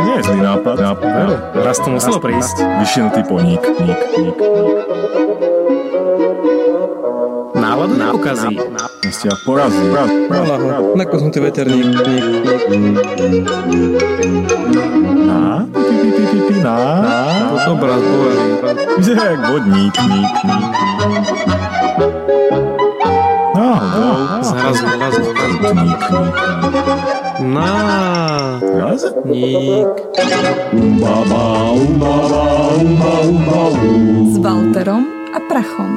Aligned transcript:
to 0.00 0.08
nie 0.08 0.16
je 0.16 0.22
zlý 0.24 0.40
nápad. 0.40 0.76
nápad. 0.80 1.28
Raz 1.60 1.76
to 1.84 1.88
muselo 1.92 2.16
prísť. 2.16 2.56
Vyšinutý 2.80 3.20
poník. 3.28 3.60
Ník, 3.60 4.00
ník, 4.16 4.36
ník. 4.40 4.76
Náladu 7.52 7.94
neukazí. 8.00 8.56
Ste 9.12 9.28
ja 9.28 9.36
porazí. 9.44 9.76
Poraz, 9.92 10.08
poraz, 10.08 10.46
Hola, 10.48 10.56
poraz. 10.56 10.82
nakosnutý 10.96 11.38
veterník. 11.44 11.92
Na? 15.28 15.68
Pi, 15.68 16.08
pi, 16.16 16.38
pi, 16.48 16.56
na? 16.64 16.76
Na? 17.04 17.18
To 17.52 17.56
som 17.60 17.76
obraz. 17.76 18.00
Vyzerá 18.96 19.36
jak 19.36 19.40
vodník. 19.52 19.94
Ník, 20.00 20.36
ník, 20.48 20.68
ník. 21.44 22.39
Náhodou. 24.00 24.44
Zrazu, 24.48 24.84
zrazu, 24.96 25.20
zrazu. 25.36 26.20
Na, 27.40 27.68
Raz? 28.60 29.02
ník. 29.24 29.88
Umbaba, 30.72 31.72
umbaba, 31.72 32.42
umba, 32.80 33.12
umba, 33.20 33.60
um. 33.76 34.32
s 34.32 34.36
Walterom 34.40 35.04
a 35.36 35.38
Prachom. 35.48 35.90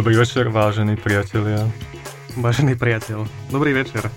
Dobrý 0.00 0.16
večer, 0.16 0.48
vážení 0.48 0.96
priatelia. 0.96 1.68
Vážený 2.40 2.72
priateľ, 2.80 3.28
dobrý 3.52 3.76
večer. 3.76 4.08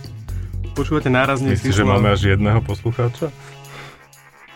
Počúvate 0.80 1.12
nárazník 1.12 1.60
Myslíš, 1.60 1.76
že 1.76 1.84
máme 1.84 2.08
až 2.16 2.40
jedného 2.40 2.64
poslucháča? 2.64 3.36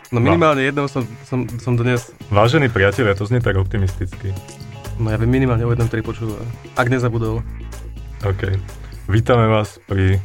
No 0.08 0.24
minimálne 0.24 0.64
jedného 0.64 0.88
som, 0.88 1.04
som, 1.28 1.44
som 1.60 1.76
dnes... 1.76 2.16
Vážení 2.32 2.72
priatelia, 2.72 3.12
to 3.12 3.28
znie 3.28 3.44
tak 3.44 3.60
optimisticky. 3.60 4.32
No 4.98 5.14
ja 5.14 5.18
viem 5.22 5.30
minimálne 5.30 5.62
o 5.62 5.70
jednom, 5.70 5.86
ktorý 5.86 6.02
počúva. 6.02 6.42
Ak 6.74 6.90
nezabudol. 6.90 7.46
OK. 8.26 8.58
Vítame 9.06 9.46
vás 9.46 9.78
pri 9.86 10.18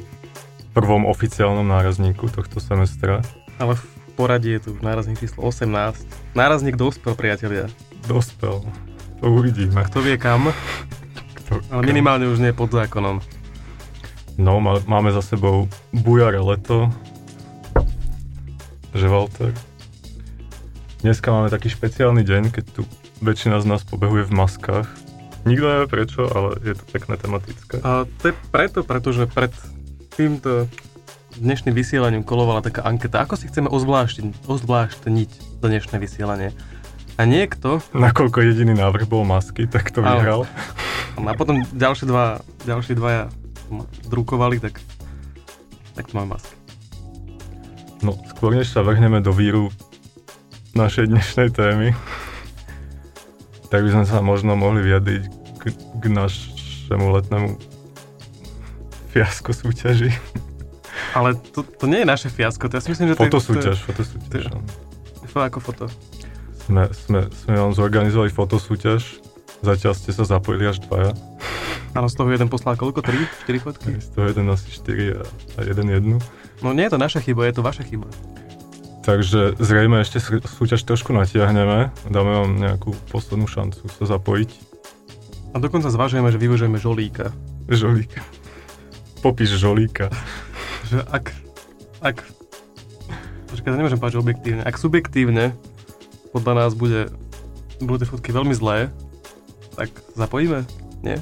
prvom 0.73 1.05
oficiálnom 1.05 1.69
nárazníku 1.69 2.33
tohto 2.33 2.57
semestra. 2.57 3.21
Ale 3.61 3.77
v 3.77 3.85
poradí 4.17 4.57
je 4.57 4.69
tu 4.69 4.71
nárazník 4.81 5.21
číslo 5.21 5.45
18. 5.45 6.33
Nárazník 6.33 6.81
dospel, 6.81 7.13
priatelia. 7.13 7.69
Dospel. 8.09 8.65
To 9.21 9.25
uvidíme. 9.29 9.85
Kto 9.93 10.01
vie 10.01 10.17
kam, 10.17 10.49
Kto- 11.37 11.61
ale 11.69 11.85
minimálne 11.85 12.25
už 12.27 12.41
nie 12.41 12.57
pod 12.57 12.73
zákonom. 12.73 13.21
No, 14.41 14.57
má, 14.65 14.81
máme 14.89 15.13
za 15.13 15.21
sebou 15.21 15.69
bujare 15.93 16.41
leto. 16.41 16.89
Že 18.97 19.07
Walter? 19.13 19.53
Dneska 21.05 21.29
máme 21.29 21.53
taký 21.53 21.69
špeciálny 21.69 22.25
deň, 22.25 22.43
keď 22.49 22.65
tu 22.73 22.83
väčšina 23.23 23.63
z 23.63 23.67
nás 23.71 23.87
pobehuje 23.87 24.27
v 24.27 24.35
maskách. 24.35 24.91
Nikto 25.47 25.67
nevie 25.67 25.89
prečo, 25.91 26.27
ale 26.27 26.59
je 26.63 26.75
to 26.75 26.85
pekné 26.91 27.15
tematické. 27.19 27.79
A 27.83 28.07
to 28.07 28.31
je 28.31 28.35
preto, 28.51 28.83
pretože 28.83 29.27
pred 29.31 29.51
týmto 30.15 30.67
dnešným 31.39 31.73
vysielaním 31.73 32.23
kolovala 32.27 32.61
taká 32.61 32.85
anketa, 32.85 33.25
ako 33.25 33.39
si 33.39 33.49
chceme 33.49 33.71
ozvláštniť, 33.71 34.47
ozvláštniť 34.47 35.31
dnešné 35.63 35.97
vysielanie. 35.97 36.53
A 37.17 37.25
niekto, 37.25 37.81
Nakoľko 37.95 38.43
jediný 38.43 38.75
návrh 38.77 39.07
bol 39.07 39.23
masky, 39.25 39.71
tak 39.71 39.95
to 39.95 40.03
vyhral. 40.03 40.45
a 41.17 41.33
potom 41.39 41.63
ďalšie 41.73 42.07
dva, 42.09 42.41
ďalšie 42.67 42.95
dvaja 42.99 43.29
drukovali, 44.09 44.61
tak, 44.61 44.81
tak 45.97 46.09
to 46.09 46.13
máme 46.19 46.37
masky. 46.37 46.55
No, 48.03 48.19
skôr 48.35 48.53
než 48.59 48.75
sa 48.75 48.83
vrhneme 48.83 49.23
do 49.23 49.31
víru 49.31 49.71
našej 50.75 51.07
dnešnej 51.07 51.55
témy, 51.55 51.95
tak 53.73 53.81
by 53.81 53.91
sme 53.91 54.05
sa 54.05 54.21
možno 54.21 54.53
mohli 54.53 54.85
vyjadriť 54.85 55.23
k, 55.57 55.63
k 55.73 56.05
našemu 56.07 57.07
letnému 57.11 57.57
fiasko 59.09 59.51
súťaži. 59.51 60.13
Ale 61.13 61.33
to, 61.51 61.65
to 61.65 61.85
nie 61.85 62.01
je 62.01 62.09
naše 62.09 62.29
fiasko, 62.29 62.69
to 62.69 62.77
ja 62.77 62.83
si 62.85 62.89
myslím, 62.89 63.13
že. 63.13 63.17
Fotosúťaž, 63.17 63.77
To 63.79 63.87
fotosúťaž. 63.87 64.45
to- 64.49 64.65
to 65.25 65.39
ako 65.41 65.59
foto. 65.59 65.85
Sme, 66.63 66.93
sme, 66.93 67.21
sme 67.33 67.55
vám 67.57 67.73
zorganizovali 67.73 68.29
fotosúťaž, 68.29 69.01
zatiaľ 69.61 69.93
ste 69.93 70.13
sa 70.13 70.29
zapojili 70.29 70.69
až 70.69 70.85
dvaja. 70.85 71.17
Áno, 71.93 72.09
z 72.09 72.17
toho 72.17 72.29
jeden 72.29 72.49
poslal 72.49 72.77
koľko? 72.77 73.01
3? 73.01 73.49
4 73.49 73.57
fotky? 73.59 73.91
Z 73.97 74.13
toho 74.13 74.29
jeden 74.29 74.49
asi 74.49 74.69
4 74.71 74.85
a, 75.13 75.21
a 75.57 75.61
jeden 75.63 75.87
jednu. 75.89 76.17
No 76.61 76.73
nie 76.73 76.85
je 76.85 76.93
to 76.93 77.01
naša 77.01 77.21
chyba, 77.21 77.49
je 77.49 77.57
to 77.57 77.63
vaša 77.63 77.85
chyba. 77.85 78.09
Takže 79.03 79.59
zrejme 79.59 79.99
ešte 80.07 80.23
sú- 80.23 80.39
súťaž 80.39 80.87
trošku 80.87 81.11
natiahneme. 81.11 81.91
Dáme 82.07 82.33
vám 82.39 82.51
nejakú 82.55 82.95
poslednú 83.11 83.51
šancu 83.51 83.83
sa 83.91 84.05
zapojiť. 84.07 84.51
A 85.53 85.61
dokonca 85.61 85.91
zvažujeme, 85.91 86.31
že 86.31 86.39
využijeme 86.39 86.79
žolíka. 86.79 87.35
Žolíka. 87.67 88.23
Popíš 89.21 89.59
žolíka. 89.59 90.09
Že 90.89 91.03
ak... 91.11 91.25
Ak... 92.01 92.17
Počkaj, 93.51 93.75
nemôžem 93.75 93.99
povedať, 93.99 94.15
že 94.17 94.23
objektívne. 94.23 94.63
Ak 94.65 94.79
subjektívne 94.81 95.53
podľa 96.33 96.53
nás 96.57 96.73
bude, 96.73 97.13
budú 97.83 98.01
tie 98.01 98.09
fotky 98.09 98.31
veľmi 98.33 98.55
zlé, 98.57 98.89
tak 99.77 99.93
zapojíme? 100.17 100.65
Nie? 101.05 101.21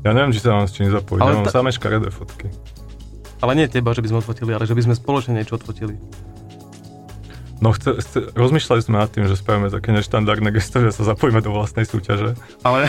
Ja 0.00 0.16
neviem, 0.16 0.32
či 0.32 0.40
sa 0.40 0.56
mám 0.56 0.64
s 0.64 0.72
čím 0.72 0.88
zapojiť. 0.88 1.20
Ale 1.20 1.30
ja 1.30 1.38
mám 1.42 1.46
ta- 1.50 1.52
samé 1.52 1.74
škaredé 1.74 2.08
fotky. 2.08 2.48
Ale 3.40 3.56
nie 3.56 3.66
teba, 3.72 3.96
že 3.96 4.04
by 4.04 4.08
sme 4.12 4.20
odfotili, 4.20 4.52
ale 4.52 4.68
že 4.68 4.76
by 4.76 4.82
sme 4.84 4.94
spoločne 4.96 5.32
niečo 5.32 5.56
odfotili. 5.56 5.96
No 7.60 7.76
chce, 7.76 8.00
chce, 8.00 8.18
rozmýšľali 8.32 8.80
sme 8.80 8.96
nad 9.04 9.12
tým, 9.12 9.28
že 9.28 9.36
spravíme 9.36 9.68
také 9.68 9.92
neštandardné 9.92 10.48
gesto, 10.48 10.80
že 10.80 10.96
sa 10.96 11.04
zapojíme 11.12 11.44
do 11.44 11.52
vlastnej 11.52 11.84
súťaže. 11.84 12.32
Ale... 12.64 12.88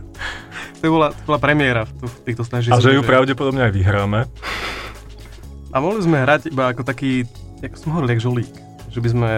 to, 0.82 0.90
bola, 0.90 1.14
to 1.14 1.22
bola 1.22 1.38
premiéra 1.38 1.86
v, 1.86 2.10
v 2.10 2.16
týchto 2.26 2.42
snaží. 2.42 2.74
A 2.74 2.82
že 2.82 2.90
ju 2.90 3.06
pravdepodobne 3.06 3.62
aj 3.62 3.70
vyhráme. 3.70 4.26
A 5.70 5.76
mohli 5.78 6.02
sme 6.02 6.22
hrať 6.26 6.50
iba 6.50 6.74
ako 6.74 6.82
taký, 6.82 7.22
ako 7.62 7.76
som 7.78 7.90
hovoril, 7.94 8.18
jak 8.18 8.22
žolík. 8.22 8.54
Že 8.90 9.00
by 9.02 9.08
sme 9.10 9.30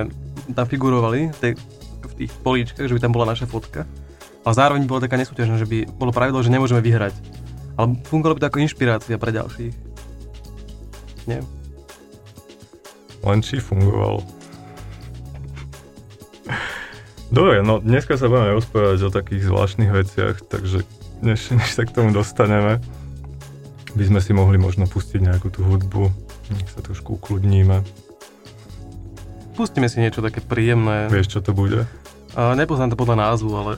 tam 0.56 0.66
figurovali 0.68 1.32
tej, 1.36 1.60
v 2.00 2.14
tých 2.24 2.32
políčkach, 2.40 2.88
že 2.88 2.96
by 2.96 3.00
tam 3.00 3.12
bola 3.12 3.36
naša 3.36 3.44
fotka. 3.44 3.84
Ale 4.40 4.54
zároveň 4.56 4.88
bola 4.88 5.04
taká 5.04 5.20
nesúťažná, 5.20 5.60
že 5.60 5.68
by 5.68 5.84
bolo 6.00 6.16
pravidlo, 6.16 6.40
že 6.40 6.48
nemôžeme 6.48 6.80
vyhrať. 6.80 7.12
Ale 7.76 7.92
fungovalo 8.08 8.40
by 8.40 8.40
to 8.40 8.48
ako 8.48 8.62
inšpirácia 8.64 9.20
pre 9.20 9.36
ďalších. 9.36 9.85
Nie? 11.26 11.42
Len 13.26 13.38
či 13.42 13.58
fungovalo. 13.58 14.22
Dobre, 17.26 17.58
no 17.66 17.82
dneska 17.82 18.14
sa 18.14 18.30
budeme 18.30 18.54
rozprávať 18.54 18.98
o 19.02 19.10
takých 19.10 19.50
zvláštnych 19.50 19.90
veciach, 19.90 20.46
takže 20.46 20.86
než, 21.26 21.50
než 21.58 21.70
sa 21.74 21.82
k 21.82 21.90
tomu 21.90 22.14
dostaneme, 22.14 22.78
by 23.98 24.04
sme 24.06 24.20
si 24.22 24.30
mohli 24.30 24.62
možno 24.62 24.86
pustiť 24.86 25.26
nejakú 25.26 25.50
tú 25.50 25.66
hudbu, 25.66 26.06
nech 26.54 26.70
sa 26.70 26.78
trošku 26.86 27.18
ukludníme. 27.18 27.82
Pustíme 29.58 29.90
si 29.90 29.98
niečo 29.98 30.22
také 30.22 30.38
príjemné. 30.44 31.10
Vieš, 31.10 31.34
čo 31.34 31.40
to 31.42 31.50
bude? 31.50 31.88
A 32.36 32.54
nepoznám 32.54 32.92
to 32.94 33.00
podľa 33.00 33.32
názvu, 33.32 33.50
ale... 33.56 33.72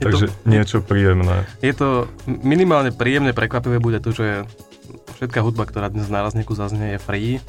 Je 0.00 0.08
Takže 0.08 0.26
to, 0.28 0.34
niečo 0.48 0.78
príjemné. 0.80 1.44
je 1.60 1.76
to 1.76 2.08
minimálne 2.24 2.88
príjemne 2.88 3.36
prekvapivé 3.36 3.76
bude 3.76 4.00
to, 4.00 4.16
že 4.16 4.48
všetká 5.20 5.44
hudba, 5.44 5.68
ktorá 5.68 5.92
dnes 5.92 6.08
na 6.08 6.24
razníku 6.24 6.56
zaznie, 6.56 6.96
je 6.96 6.98
free. 7.04 7.44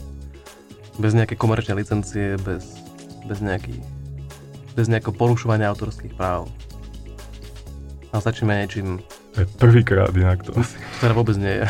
Bez 1.00 1.16
nejaké 1.16 1.40
komerčnej 1.40 1.80
licencie, 1.80 2.36
bez, 2.44 2.84
bez 3.24 3.40
nejakých 3.40 3.80
bez 4.76 4.92
nejakého 4.92 5.16
porušovania 5.16 5.72
autorských 5.72 6.16
práv. 6.16 6.52
A 8.12 8.20
začneme 8.20 8.60
niečím, 8.60 9.00
To 9.36 9.44
je 9.44 9.48
prvýkrát 9.56 10.12
inak 10.12 10.44
to 10.44 10.52
ktoré 11.00 11.16
vôbec 11.20 11.40
nie 11.40 11.64
je. 11.64 11.66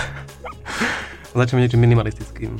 začneme 1.38 1.61
niečím 1.66 1.85
minimalistickým. 1.85 2.57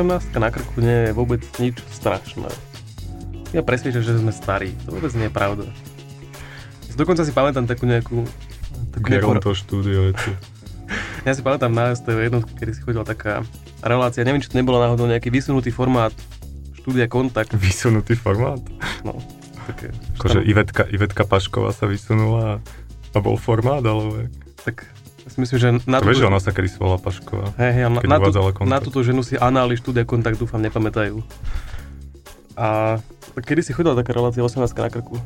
18 0.00 0.32
na 0.40 0.48
krku 0.48 0.80
nie 0.80 1.08
je 1.08 1.10
vôbec 1.12 1.44
nič 1.60 1.76
strašné. 1.92 2.48
Ja 3.52 3.60
presvedčam, 3.60 4.00
že 4.00 4.16
sme 4.16 4.32
starí. 4.32 4.72
To 4.88 4.96
vôbec 4.96 5.12
nie 5.12 5.28
je 5.28 5.34
pravda. 5.34 5.68
Dokonca 6.96 7.20
si 7.20 7.36
pamätám 7.36 7.68
takú 7.68 7.84
nejakú... 7.84 8.24
Takú 8.96 9.06
nejakú 9.12 9.28
Geronto 9.28 9.52
štúdio 9.52 10.08
je 10.08 10.12
tu. 10.16 10.30
ja 11.28 11.36
si 11.36 11.44
pamätám 11.44 11.68
na 11.68 11.92
STV 11.92 12.32
jednotke, 12.32 12.56
kedy 12.56 12.72
si 12.72 12.80
chodila 12.80 13.04
taká 13.04 13.44
relácia. 13.84 14.24
Neviem, 14.24 14.40
či 14.40 14.48
to 14.48 14.56
nebolo 14.56 14.80
náhodou 14.80 15.04
nejaký 15.04 15.28
vysunutý 15.28 15.68
formát 15.68 16.16
štúdia 16.80 17.04
Kontakt. 17.04 17.52
Vysunutý 17.52 18.16
formát. 18.16 18.64
No, 19.04 19.20
také, 19.68 19.92
Akože 20.16 20.40
Ivetka, 20.48 20.88
Ivetka 20.88 21.28
Pašková 21.28 21.76
sa 21.76 21.84
vysunula 21.84 22.64
a, 23.12 23.18
bol 23.20 23.36
formát, 23.36 23.84
alebo 23.84 24.16
tak 24.64 24.88
myslím, 25.36 25.58
že 25.58 25.68
na 25.84 26.00
To 26.00 26.08
vieš, 26.08 26.18
že 26.18 26.26
túto, 26.26 26.32
ona 26.32 26.40
sa 26.40 26.50
kedy 26.50 26.68
volala 26.78 26.98
Pašková. 26.98 27.46
hej, 27.60 27.72
hej, 27.76 27.82
na, 27.86 28.00
na, 28.02 28.16
tú, 28.18 28.30
Kontakt. 28.32 28.66
na 28.66 28.78
túto 28.80 28.98
ženu 29.04 29.22
si 29.22 29.34
anály 29.36 29.76
štúdia 29.76 30.02
Kontakt 30.02 30.40
dúfam 30.40 30.58
nepamätajú. 30.58 31.20
A 32.56 32.98
kedy 33.36 33.60
si 33.62 33.72
chodila 33.72 33.94
taká 33.94 34.12
relácia 34.12 34.42
18 34.42 34.58
na 34.66 34.90
krku? 34.90 35.16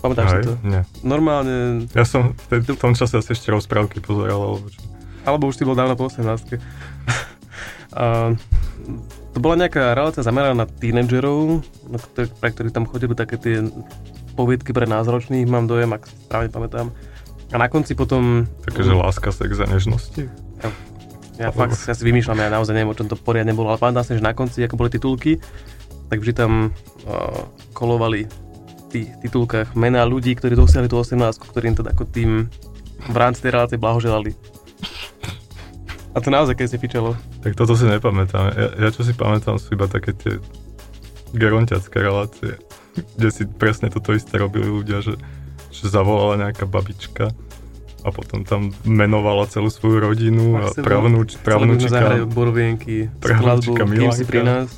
Pamätáš 0.00 0.40
si 0.40 0.48
to? 0.48 0.54
nie. 0.64 0.80
Normálne, 1.04 1.84
Ja 1.92 2.08
som 2.08 2.32
v, 2.32 2.44
tej, 2.48 2.72
v 2.72 2.80
tom 2.80 2.96
čase 2.96 3.20
asi 3.20 3.36
ešte 3.36 3.52
rozprávky 3.52 4.00
pozeral, 4.00 4.40
alebo 4.40 4.64
čo. 4.70 4.80
alebo 5.28 5.44
už 5.52 5.60
si 5.60 5.64
bol 5.68 5.76
dávno 5.76 5.92
po 5.92 6.08
18 6.08 6.56
A, 7.90 8.32
to 9.34 9.38
bola 9.42 9.66
nejaká 9.66 9.92
relácia 9.92 10.22
zameraná 10.22 10.64
na 10.64 10.66
tínedžerov, 10.66 11.60
na 11.90 11.98
pre 12.14 12.48
ktorých 12.48 12.72
tam 12.72 12.86
chodili 12.86 13.12
také 13.12 13.34
tie 13.36 13.66
poviedky 14.38 14.70
pre 14.70 14.86
názročných, 14.86 15.44
mám 15.44 15.66
dojem, 15.66 15.90
ak 15.90 16.06
správne 16.06 16.48
pamätám. 16.48 16.86
A 17.50 17.56
na 17.58 17.66
konci 17.66 17.98
potom... 17.98 18.46
Také, 18.62 18.86
že 18.86 18.94
láska, 18.94 19.34
sex 19.34 19.58
a 19.58 19.66
nežnosti. 19.66 20.30
Ja 21.40 21.48
fakt, 21.50 21.72
ja 21.88 21.96
si 21.96 22.04
vymýšľam, 22.04 22.36
ja 22.36 22.52
naozaj 22.52 22.76
neviem, 22.76 22.92
o 22.92 22.96
čom 22.96 23.08
to 23.08 23.16
poriadne 23.16 23.56
bolo, 23.56 23.72
ale 23.72 23.80
pamätám 23.80 24.04
si, 24.04 24.12
že 24.12 24.22
na 24.22 24.36
konci, 24.36 24.60
ako 24.60 24.76
boli 24.76 24.92
titulky, 24.92 25.40
tak 26.12 26.20
vždy 26.20 26.32
tam 26.36 26.68
uh, 27.08 27.48
kolovali 27.72 28.28
v 28.28 28.82
tých 28.92 29.08
titulkách 29.24 29.72
mená 29.72 30.04
ľudí, 30.04 30.36
ktorí 30.36 30.52
dosiahli 30.52 30.92
tú 30.92 31.00
18, 31.00 31.16
ktorým 31.40 31.74
teda 31.80 31.96
ako 31.96 32.04
tým 32.12 32.52
v 33.08 33.16
rámci 33.16 33.40
tej 33.40 33.56
relácie 33.56 33.80
blahoželali. 33.80 34.36
A 36.12 36.18
to 36.20 36.28
naozaj 36.28 36.58
keď 36.58 36.66
si 36.66 36.76
fičalo. 36.76 37.16
Tak 37.40 37.56
toto 37.56 37.72
si 37.72 37.86
nepamätám. 37.86 38.50
Ja, 38.52 38.68
ja 38.76 38.88
čo 38.92 39.06
si 39.06 39.14
pamätám 39.14 39.56
sú 39.56 39.78
iba 39.78 39.88
také 39.88 40.12
tie 40.12 40.42
gerontiacké 41.32 42.02
relácie, 42.02 42.58
kde 43.16 43.28
si 43.30 43.46
presne 43.46 43.88
toto 43.88 44.10
isté 44.12 44.36
robili 44.36 44.66
ľudia, 44.66 45.00
že, 45.00 45.14
že 45.70 45.88
zavolala 45.88 46.50
nejaká 46.50 46.66
babička 46.66 47.30
a 48.00 48.08
potom 48.08 48.44
tam 48.48 48.72
menovala 48.88 49.44
celú 49.46 49.68
svoju 49.68 50.00
rodinu 50.00 50.56
a 50.56 50.72
Ak 50.72 50.80
sa 50.80 50.82
pravnúč, 50.82 51.36
pravnúčika 51.40 52.24
borovienky, 52.24 53.12
Pravnúčika 53.20 53.84
si 53.84 53.90
Milanka. 53.92 54.24
pri 54.24 54.40
nás. 54.40 54.68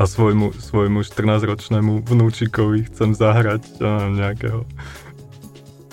a 0.00 0.02
svojmu, 0.08 0.56
svojmu 0.56 1.04
14-ročnému 1.04 2.08
vnúčikovi 2.08 2.88
chcem 2.88 3.12
zahrať 3.12 3.62
ja 3.84 4.08
nejakého 4.08 4.64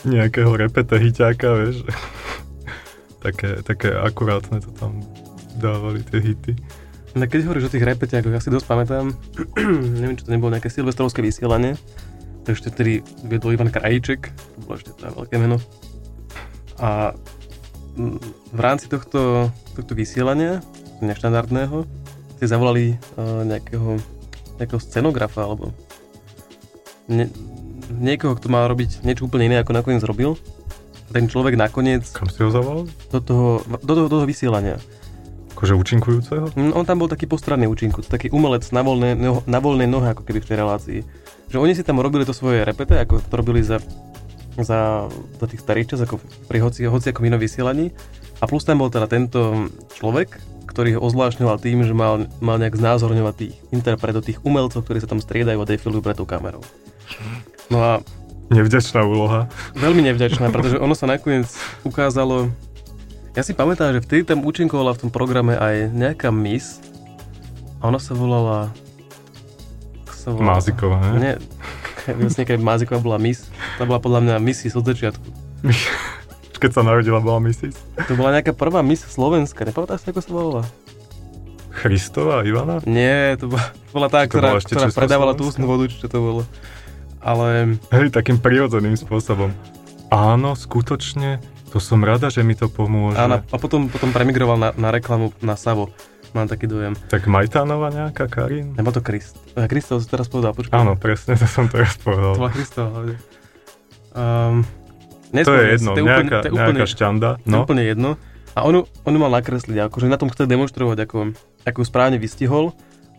nejakého 0.08 0.52
repete 0.56 0.96
hyťáka, 0.96 1.48
vieš. 1.60 1.84
také, 3.26 3.60
také 3.68 3.92
akurátne 3.92 4.64
to 4.64 4.72
tam 4.80 5.04
dávali 5.60 6.00
tie 6.08 6.24
hity. 6.24 6.54
No 7.18 7.26
keď 7.26 7.50
hovoríš 7.50 7.68
o 7.68 7.74
tých 7.74 7.84
repetiakoch, 7.84 8.32
ja 8.32 8.40
si 8.40 8.54
dosť 8.54 8.68
pamätám, 8.70 9.12
neviem, 10.00 10.16
či 10.16 10.24
to 10.24 10.32
nebolo 10.32 10.54
nejaké 10.54 10.70
silvestrovské 10.70 11.20
vysielanie, 11.20 11.76
takže 12.48 12.64
ešte 12.64 12.72
vtedy 12.72 12.94
viedol 13.28 13.60
Ivan 13.60 13.68
Krajíček, 13.68 14.32
to 14.32 14.58
bolo 14.64 14.80
ešte 14.80 14.96
teda 14.96 15.12
veľké 15.12 15.36
meno. 15.36 15.60
A 16.80 17.12
mm, 18.00 18.24
v 18.56 18.60
rámci 18.64 18.88
tohto, 18.88 19.52
tohto 19.76 19.92
vysielania, 19.92 20.64
neštandardného, 21.04 21.84
si 22.40 22.46
zavolali 22.48 22.96
uh, 23.20 23.44
nejakého, 23.44 24.00
nejakého 24.64 24.80
scenografa, 24.80 25.44
alebo 25.44 25.76
ne, 27.12 27.28
niekoho, 27.92 28.40
kto 28.40 28.48
mal 28.48 28.72
robiť 28.72 29.04
niečo 29.04 29.28
úplne 29.28 29.52
iné, 29.52 29.60
ako 29.60 29.76
nakoniec 29.76 30.08
robil. 30.08 30.40
Ten 31.12 31.28
človek 31.28 31.60
nakoniec 31.60 32.08
Kam 32.16 32.32
si 32.32 32.44
ho 32.44 32.52
zavolal? 32.52 32.88
do 33.12 33.20
toho, 33.20 33.48
do 33.84 33.92
toho, 33.96 34.08
do 34.08 34.16
toho 34.24 34.28
vysielania 34.28 34.76
Akože 35.56 35.74
účinkujúceho? 35.76 36.56
Mm, 36.56 36.72
On 36.78 36.88
tam 36.88 37.04
bol 37.04 37.12
taký 37.12 37.28
postranný 37.28 37.68
účinku, 37.68 38.06
taký 38.08 38.32
umelec 38.32 38.64
na 38.72 38.86
voľnej, 38.86 39.20
na 39.44 39.60
voľnej 39.60 39.90
nohe, 39.90 40.16
ako 40.16 40.24
keby 40.24 40.40
v 40.44 40.48
tej 40.48 40.58
relácii. 40.64 41.00
Že 41.48 41.58
oni 41.64 41.74
si 41.76 41.84
tam 41.84 42.04
robili 42.04 42.28
to 42.28 42.36
svoje 42.36 42.68
repete, 42.68 42.96
ako 42.96 43.24
to 43.24 43.34
robili 43.34 43.64
za, 43.64 43.80
za, 44.60 45.08
za 45.12 45.46
tých 45.48 45.64
starých 45.64 45.96
čas, 45.96 46.00
ako 46.04 46.20
pri 46.52 46.60
hoci, 46.60 46.84
hoci 46.88 47.12
ako 47.12 47.24
inom 47.24 47.40
vysielaní. 47.40 47.96
A 48.38 48.46
plus 48.46 48.68
tam 48.68 48.84
bol 48.84 48.92
teda 48.92 49.08
tento 49.10 49.72
človek, 49.98 50.38
ktorý 50.70 51.00
ho 51.00 51.04
ozvlášňoval 51.08 51.58
tým, 51.58 51.82
že 51.88 51.96
mal, 51.96 52.30
mal 52.38 52.62
nejak 52.62 52.78
znázorňovať 52.78 53.34
tých 53.34 53.54
interpretov, 53.74 54.28
tých 54.28 54.44
umelcov, 54.46 54.86
ktorí 54.86 55.02
sa 55.02 55.10
tam 55.10 55.24
striedajú 55.24 55.58
a 55.58 55.66
defilujú 55.66 56.06
pred 56.06 56.14
tou 56.14 56.28
kamerou. 56.28 56.62
No 57.72 57.82
a 57.82 57.92
Nevďačná 58.48 59.04
úloha. 59.04 59.52
veľmi 59.76 60.08
nevďačná, 60.08 60.48
pretože 60.56 60.80
ono 60.80 60.96
sa 60.96 61.04
nakoniec 61.04 61.52
ukázalo... 61.84 62.48
Ja 63.36 63.44
si 63.44 63.52
pamätám, 63.52 63.92
že 63.92 64.02
vtedy 64.02 64.24
tam 64.24 64.48
účinkovala 64.48 64.96
v 64.96 65.02
tom 65.04 65.12
programe 65.12 65.60
aj 65.60 65.92
nejaká 65.92 66.32
miss 66.32 66.80
a 67.84 67.92
ona 67.92 68.00
sa 68.00 68.16
volala... 68.16 68.72
Sa 70.28 70.36
volala 70.36 70.60
Máziková, 70.60 71.00
ne? 71.16 71.20
Nie, 71.24 71.34
vlastne 72.20 72.44
keď 72.44 72.60
Máziková 72.60 73.00
bola 73.00 73.16
miss, 73.16 73.48
to 73.80 73.88
bola 73.88 74.04
podľa 74.04 74.20
mňa 74.28 74.36
missis 74.44 74.76
od 74.76 74.84
začiatku. 74.84 75.24
Keď 76.58 76.74
sa 76.74 76.82
narodila, 76.82 77.22
bola 77.22 77.38
Mrs. 77.38 77.78
To 78.10 78.18
bola 78.18 78.34
nejaká 78.34 78.50
prvá 78.50 78.82
miss 78.82 79.06
Slovenska, 79.06 79.62
nepamätáš 79.62 80.04
si, 80.04 80.10
ako 80.10 80.20
sa 80.26 80.32
volala? 80.34 80.64
Christová 81.70 82.42
Ivana? 82.42 82.82
Nie, 82.90 83.38
to 83.38 83.54
bola, 83.54 83.70
to 83.70 83.92
bola 83.94 84.08
tá, 84.10 84.26
To 84.26 84.36
ktorá, 84.36 84.58
bola 84.58 84.62
ktorá 84.66 84.90
predávala 84.90 85.34
tú 85.38 85.46
ústnu 85.46 85.70
vodu, 85.70 85.86
čo 85.86 86.10
to 86.10 86.18
bolo. 86.18 86.42
Ale 87.22 87.78
Hej, 87.94 88.10
takým 88.10 88.42
prirodzeným 88.42 88.98
spôsobom. 88.98 89.54
Áno, 90.10 90.58
skutočne, 90.58 91.38
to 91.70 91.78
som 91.78 92.02
rada, 92.02 92.34
že 92.34 92.42
mi 92.42 92.58
to 92.58 92.74
pomôže. 92.74 93.22
áno, 93.22 93.46
a 93.46 93.58
potom, 93.62 93.86
potom 93.86 94.10
premigroval 94.10 94.58
na, 94.58 94.70
na 94.74 94.90
reklamu 94.90 95.30
na 95.46 95.54
Savo. 95.54 95.94
Mám 96.38 96.46
taký 96.46 96.70
dojem. 96.70 96.94
Tak 97.10 97.26
Majtánova 97.26 97.90
nejaká, 97.90 98.30
Karin? 98.30 98.78
Nebo 98.78 98.94
to 98.94 99.02
Krist. 99.02 99.42
Eh, 99.58 99.66
Kristov 99.66 99.98
si 99.98 100.06
teraz 100.06 100.30
povedal, 100.30 100.54
počkaj. 100.54 100.78
Áno, 100.78 100.94
presne, 100.94 101.34
to 101.34 101.50
som 101.50 101.66
teraz 101.66 101.98
To 101.98 102.14
povedal. 102.14 102.38
bola 102.38 102.54
Kristova 102.54 102.88
hlavne. 102.94 103.16
Um, 104.14 104.62
To 105.34 105.52
je 105.52 105.66
jedno, 105.74 105.92
nejaká, 105.98 106.46
to 106.46 106.48
je 106.48 106.54
úplne, 106.54 106.78
nejaká 106.78 106.88
šťanda. 106.88 107.30
to 107.36 107.42
je 107.42 107.50
No, 107.50 107.58
úplne 107.60 107.84
jedno. 107.84 108.10
A 108.54 108.64
onu, 108.64 108.86
onu 109.02 109.18
mal 109.18 109.30
nakresliť, 109.32 109.82
akože 109.84 110.06
na 110.06 110.16
tom 110.16 110.30
chce 110.30 110.46
demonstrovať, 110.46 110.98
ako, 111.04 111.34
ako 111.64 111.80
správne 111.82 112.16
vystihol. 112.16 112.78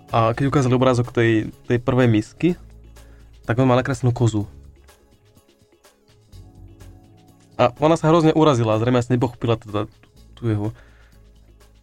A 0.08 0.30
keď 0.30 0.48
ukázali 0.48 0.72
obrázok 0.72 1.10
tej, 1.10 1.50
tej 1.66 1.78
prvej 1.78 2.06
misky, 2.06 2.48
tak 3.44 3.58
on 3.58 3.66
mal 3.66 3.76
nakreslenú 3.76 4.10
kozu. 4.10 4.46
A 7.54 7.74
ona 7.76 7.94
sa 7.94 8.06
hrozne 8.06 8.30
urazila, 8.30 8.78
zrejme 8.78 8.96
asi 8.96 9.10
nepochopila 9.12 9.54
teda 9.54 9.90
tú 10.32 10.42
jeho 10.44 10.68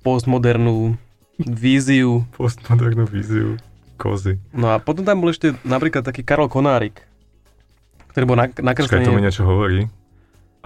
postmodernú 0.01 0.95
víziu. 1.39 2.23
postmodernú 2.35 3.05
víziu 3.07 3.59
kozy. 3.95 4.39
No 4.51 4.75
a 4.75 4.79
potom 4.79 5.07
tam 5.07 5.23
bol 5.23 5.31
ešte 5.31 5.55
napríklad 5.63 6.03
taký 6.03 6.21
Karol 6.21 6.51
Konárik, 6.51 7.03
ktorý 8.11 8.23
bol 8.27 8.37
Čakaj, 8.39 8.63
nakreslený. 8.63 9.05
to 9.07 9.15
mi 9.15 9.23
niečo 9.23 9.43
hovorí, 9.47 9.87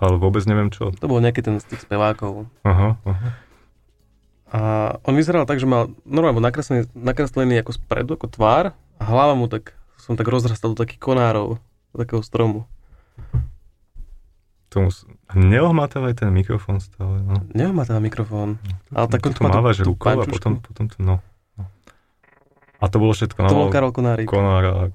ale 0.01 0.13
vôbec 0.17 0.41
neviem 0.49 0.73
čo. 0.73 0.89
To 0.97 1.05
bol 1.05 1.21
nejaký 1.21 1.45
ten 1.45 1.61
z 1.61 1.65
tých 1.69 1.85
spevákov. 1.85 2.49
Aha, 2.65 2.97
aha. 3.05 3.29
A 4.49 4.59
on 5.05 5.13
vyzeral 5.13 5.45
tak, 5.45 5.61
že 5.61 5.69
mal 5.69 5.93
normálne 6.09 6.41
bol 6.41 6.45
nakreslený, 6.45 6.89
nakreslený 6.97 7.61
ako 7.61 7.71
spredu, 7.77 8.17
ako 8.17 8.33
tvár 8.33 8.73
a 8.97 9.03
hlava 9.05 9.37
mu 9.37 9.45
tak, 9.45 9.77
som 10.01 10.17
tak 10.17 10.25
rozrastal 10.25 10.73
do 10.73 10.81
takých 10.81 10.97
konárov, 10.97 11.61
do 11.93 11.97
takého 12.01 12.25
stromu. 12.25 12.65
Tomu, 14.69 14.93
neohmatávaj 15.33 16.13
ten 16.13 16.29
mikrofón 16.29 16.77
stále, 16.77 17.25
no. 17.25 17.41
Teda 17.49 17.97
mikrofón. 17.97 18.61
Ale 18.93 19.09
tak 19.09 19.25
to 19.25 19.41
mávaš 19.41 19.81
rukou 19.81 20.13
a 20.13 20.25
potom, 20.29 20.61
potom 20.61 20.85
to, 20.85 20.97
no. 21.01 21.17
no. 21.57 21.65
A 22.77 22.85
to 22.85 23.01
bolo 23.01 23.17
všetko, 23.17 23.37
no. 23.43 23.49
To 23.49 23.57
bol 23.65 23.73
Karol 23.73 23.89
Konárik. 23.89 24.29
Konára. 24.29 24.93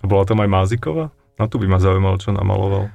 A 0.00 0.04
bola 0.08 0.24
tam 0.24 0.40
aj 0.40 0.48
Máziková? 0.48 1.12
No 1.36 1.44
tu 1.46 1.60
by 1.60 1.68
ma 1.68 1.76
zaujímalo, 1.76 2.16
čo 2.16 2.32
namaloval. 2.32 2.88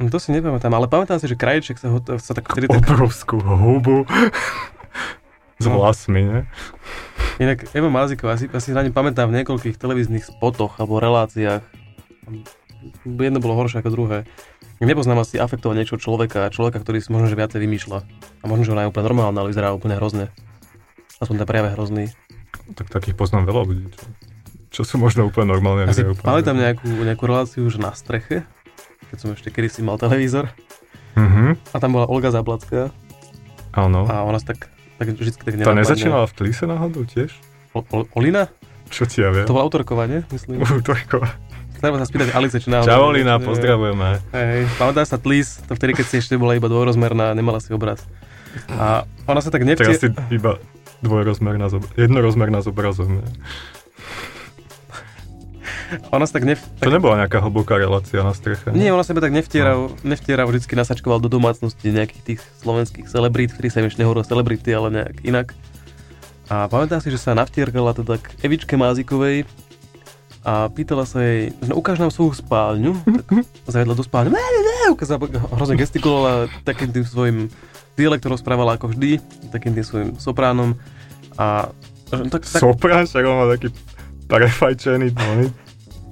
No 0.00 0.08
to 0.08 0.16
si 0.16 0.32
nepamätám, 0.32 0.72
ale 0.72 0.88
pamätám 0.88 1.20
si, 1.20 1.28
že 1.28 1.36
Krajček 1.36 1.76
sa, 1.76 1.92
ho, 1.92 2.00
sa 2.00 2.32
tak 2.32 2.48
vtedy 2.48 2.70
tak... 2.70 2.86
Obrovskú 2.86 3.36
hubu. 3.42 4.08
S 5.60 5.68
No. 5.68 5.76
vlasmi, 5.76 6.24
ne? 6.24 6.40
Inak 7.36 7.68
Eva 7.76 7.92
Máziková, 7.92 8.32
asi, 8.32 8.48
asi 8.48 8.72
na 8.72 8.80
ne 8.80 8.88
pamätám 8.88 9.28
v 9.28 9.44
niekoľkých 9.44 9.76
televíznych 9.76 10.24
spotoch 10.24 10.80
alebo 10.80 10.96
reláciách. 10.96 11.60
Jedno 13.04 13.38
bolo 13.38 13.54
horšie 13.56 13.80
ako 13.80 13.90
druhé. 13.92 14.18
Nepoznám 14.80 15.20
asi 15.20 15.36
afektovať 15.36 15.76
niečo 15.76 15.96
človeka, 16.00 16.48
človeka, 16.48 16.80
ktorý 16.80 17.04
si 17.04 17.12
možno 17.12 17.28
že 17.28 17.36
viacej 17.36 17.60
vymýšľa. 17.60 17.98
A 18.40 18.44
možno, 18.48 18.64
že 18.64 18.72
ona 18.72 18.88
je 18.88 18.90
úplne 18.92 19.06
normálna, 19.12 19.44
ale 19.44 19.52
vyzerá 19.52 19.76
úplne 19.76 20.00
hrozne. 20.00 20.32
Aspoň 21.20 21.44
ten 21.44 21.48
prejave 21.48 21.70
hrozný. 21.76 22.04
Tak 22.72 22.88
takých 22.88 23.16
poznám 23.18 23.44
veľa 23.52 23.62
ľudí, 23.68 23.84
čo, 23.92 24.04
čo 24.72 24.82
sú 24.88 24.94
možno 24.96 25.28
úplne 25.28 25.52
normálne. 25.52 25.84
Ja 25.84 25.92
si 25.92 26.06
úplne 26.06 26.24
pamätám 26.24 26.56
nejakú, 26.56 26.88
nejakú 26.88 27.24
reláciu 27.28 27.68
už 27.68 27.76
na 27.76 27.92
streche, 27.92 28.48
keď 29.12 29.16
som 29.20 29.28
ešte 29.36 29.52
kedy 29.52 29.68
si 29.68 29.80
mal 29.84 30.00
televízor. 30.00 30.48
Mhm, 31.18 31.74
A 31.74 31.76
tam 31.82 31.98
bola 31.98 32.06
Olga 32.06 32.30
Zablacká 32.30 32.94
áno. 33.74 34.06
a 34.06 34.22
ona 34.22 34.38
sa 34.38 34.54
tak 34.54 34.70
tak 34.96 35.16
vždy 35.16 35.32
tak 35.32 35.56
nenapadne. 35.56 35.80
nezačínala 35.80 36.28
v 36.28 36.34
Tlise 36.36 36.64
náhodou 36.68 37.08
tiež? 37.08 37.32
O, 37.72 37.80
o, 37.80 38.04
Olina? 38.14 38.52
Čo 38.92 39.08
ti 39.08 39.24
ja 39.24 39.32
viem? 39.32 39.48
To 39.48 39.56
bola 39.56 39.64
autorková, 39.64 40.04
nie? 40.04 40.20
Myslím. 40.28 40.60
Útorková. 40.62 41.34
Treba 41.80 41.96
sa 41.96 42.04
spýtať 42.04 42.36
Alice, 42.36 42.60
či 42.60 42.68
náhodou... 42.68 42.92
Čau 42.92 43.08
Olina, 43.08 43.40
Nie. 43.40 43.44
pozdravujeme. 43.48 44.20
Hej, 44.36 44.68
pamätáš 44.76 45.16
sa 45.16 45.18
Tlis, 45.18 45.64
to 45.64 45.72
vtedy, 45.72 45.96
keď 45.96 46.06
si 46.12 46.16
ešte 46.20 46.36
bola 46.36 46.52
iba 46.52 46.68
dvojrozmerná, 46.68 47.32
nemala 47.32 47.56
si 47.56 47.72
obraz. 47.72 48.04
A 48.76 49.08
ona 49.24 49.40
sa 49.40 49.48
tak 49.48 49.64
Teraz 49.64 49.96
nevtie... 49.96 50.12
si 50.12 50.36
iba 50.36 50.60
dvojrozmerná, 51.00 51.72
zob- 51.72 51.88
jednorozmerná 51.96 52.60
s 52.60 52.68
obrazom. 52.68 53.24
Ne? 53.24 53.26
Ona 56.12 56.28
sa 56.28 56.36
tak 56.36 56.44
nev... 56.46 56.60
To 56.84 56.92
nebola 56.92 57.24
nejaká 57.24 57.40
hlboká 57.42 57.80
relácia 57.80 58.20
na 58.20 58.36
streche. 58.36 58.70
Nie, 58.76 58.92
ona 58.92 59.02
sebe 59.02 59.24
tak 59.24 59.32
nevtiera, 59.32 59.74
nevtiera, 60.04 60.44
vždycky 60.44 60.76
nasačkoval 60.76 61.18
do 61.18 61.32
domácnosti 61.32 61.88
nejakých 61.90 62.22
tých 62.22 62.40
slovenských 62.62 63.08
celebrít, 63.08 63.56
ktorých 63.56 63.72
sa 63.72 63.80
im 63.82 63.88
ešte 63.88 64.04
nehovorilo 64.04 64.22
celebrity, 64.22 64.70
ale 64.70 64.92
nejak 64.92 65.16
inak. 65.24 65.56
A 66.46 66.68
pamätá 66.68 67.00
si, 67.00 67.08
že 67.08 67.18
sa 67.18 67.34
navtierkala 67.34 67.96
to 67.96 68.04
tak 68.04 68.22
Evičke 68.44 68.76
Mázikovej 68.76 69.48
a 70.40 70.72
pýtala 70.72 71.04
sa 71.04 71.20
jej, 71.20 71.52
že 71.60 71.68
no, 71.68 71.76
ukáž 71.76 72.00
nám 72.00 72.08
svoju 72.08 72.32
spálňu, 72.32 72.96
tak 73.04 73.28
zajedla 73.68 73.92
do 73.92 74.04
spálne, 74.04 74.32
ne, 74.32 74.40
ne, 74.40 74.60
ne, 74.64 74.78
ukázala, 74.96 75.28
hrozne 75.52 75.76
gestikulovala, 75.76 76.48
takým 76.64 76.88
tým 76.88 77.04
svojim 77.04 77.38
dialektom 78.00 78.32
rozprávala 78.32 78.80
ako 78.80 78.96
vždy, 78.96 79.20
takým 79.52 79.76
tým 79.76 79.84
svojim 79.84 80.08
sopránom 80.16 80.80
a 81.36 81.68
tak, 82.08 82.40
tak, 82.40 82.42
Soprán, 82.48 83.04
však 83.04 83.22
on 83.22 83.36
má 83.36 83.46
taký 83.52 83.68
prefajčený 84.26 85.12
tóny, 85.12 85.46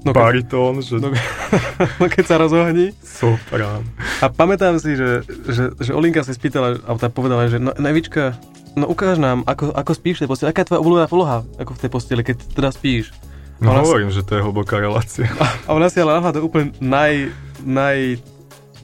no, 0.05 0.11
baritón, 0.13 0.85
že 0.85 1.01
no, 1.01 1.11
no, 2.01 2.05
keď 2.07 2.25
sa 2.25 2.37
rozohní. 2.37 2.93
soprán. 3.03 3.83
A 4.21 4.29
pamätám 4.29 4.79
si, 4.79 4.95
že, 4.95 5.25
že, 5.49 5.75
že 5.79 5.91
Olinka 5.97 6.23
si 6.23 6.37
spýtala, 6.37 6.79
alebo 6.85 6.99
tá 7.01 7.09
povedala, 7.09 7.49
že 7.51 7.59
no, 7.59 7.75
Nevička, 7.81 8.37
no 8.79 8.87
ukáž 8.91 9.19
nám, 9.19 9.43
ako, 9.47 9.75
ako 9.75 9.93
spíš 9.95 10.21
v 10.21 10.23
tej 10.27 10.31
posteli, 10.31 10.49
aká 10.53 10.63
je 10.63 10.69
tvoja 10.71 10.83
obľúbená 10.83 11.07
poloha, 11.11 11.39
ako 11.59 11.73
v 11.75 11.81
tej 11.83 11.91
posteli, 11.91 12.23
keď 12.23 12.37
teda 12.55 12.71
spíš. 12.71 13.11
No 13.59 13.73
Ona 13.73 13.81
si- 13.81 13.87
hovorím, 13.87 14.11
že 14.11 14.23
to 14.23 14.33
je 14.35 14.43
hlboká 14.43 14.79
relácia. 14.79 15.27
A 15.67 15.73
ona 15.73 15.89
si 15.89 15.99
ale 15.99 16.15
náhľadá 16.15 16.39
úplne 16.39 16.71
naj, 16.79 17.35
naj, 17.61 18.23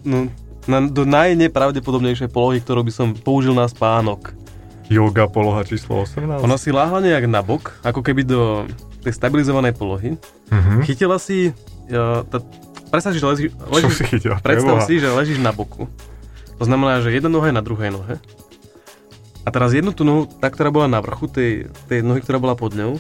no, 0.02 0.26
na, 0.64 0.82
do 0.82 1.06
najnepravdepodobnejšej 1.06 2.28
polohy, 2.28 2.58
ktorú 2.58 2.82
by 2.82 2.92
som 2.92 3.08
použil 3.12 3.52
na 3.52 3.64
spánok. 3.64 4.34
Yoga 4.86 5.24
poloha 5.24 5.62
číslo 5.62 6.02
18. 6.02 6.42
Ona 6.42 6.56
si 6.56 6.68
láhla 6.68 6.98
nejak 6.98 7.24
na 7.24 7.40
bok, 7.40 7.78
ako 7.80 8.02
keby 8.02 8.22
do 8.22 8.66
tej 9.00 9.14
stabilizovanej 9.14 9.72
polohy. 9.72 10.18
Mhm. 10.50 10.82
Chytila 10.82 11.16
si, 11.16 11.54
uh, 11.88 12.20
tá, 12.24 12.42
predstav 12.90 13.14
si, 13.14 13.18
že 13.18 13.26
leží, 13.26 13.44
Čo 13.48 13.70
ležíš, 13.70 13.94
si 13.94 14.04
chytil? 14.06 14.34
Predstav 14.38 14.74
Preboha. 14.76 14.84
si, 14.84 14.94
že 14.98 15.08
ležíš 15.08 15.38
na 15.38 15.52
boku. 15.52 15.86
To 16.54 16.64
znamená, 16.64 16.98
že 16.98 17.10
jedna 17.10 17.28
noha 17.28 17.48
je 17.48 17.56
na 17.56 17.62
druhej 17.62 17.90
nohe. 17.90 18.18
A 19.44 19.48
teraz 19.50 19.70
jednu 19.70 19.92
tú 19.92 20.02
nohu, 20.02 20.24
tá, 20.26 20.48
ktorá 20.48 20.68
bola 20.68 20.88
na 20.88 20.98
vrchu 20.98 21.28
tej, 21.28 21.50
tej 21.86 22.00
nohy, 22.00 22.18
ktorá 22.18 22.40
bola 22.40 22.56
pod 22.56 22.72
ňou, 22.72 22.96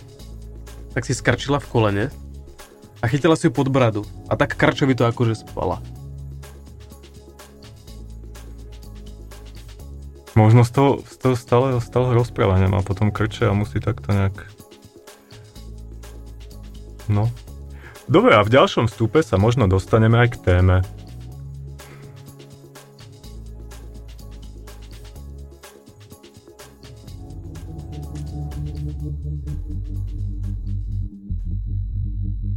tak 0.94 1.02
si 1.02 1.12
skrčila 1.12 1.58
v 1.58 1.68
kolene 1.68 2.04
a 3.02 3.10
chytila 3.10 3.34
si 3.34 3.50
ju 3.50 3.52
pod 3.52 3.68
bradu. 3.68 4.06
A 4.30 4.38
tak 4.38 4.54
krčovito 4.54 5.04
akože 5.04 5.42
spala. 5.42 5.82
Možno 10.34 10.66
z 10.66 10.70
toho, 10.70 10.90
z 11.06 11.16
toho 11.18 11.34
stále, 11.38 11.66
stále 11.78 12.10
rozprávania 12.14 12.66
má 12.66 12.82
potom 12.82 13.14
krče 13.14 13.50
a 13.50 13.54
musí 13.54 13.78
takto 13.78 14.10
nejak... 14.10 14.34
No. 17.06 17.30
Dobre, 18.10 18.34
a 18.34 18.42
v 18.42 18.50
ďalšom 18.50 18.90
stupe 18.90 19.22
sa 19.22 19.38
možno 19.38 19.70
dostaneme 19.70 20.18
aj 20.26 20.28
k 20.34 20.36
téme. 20.42 20.76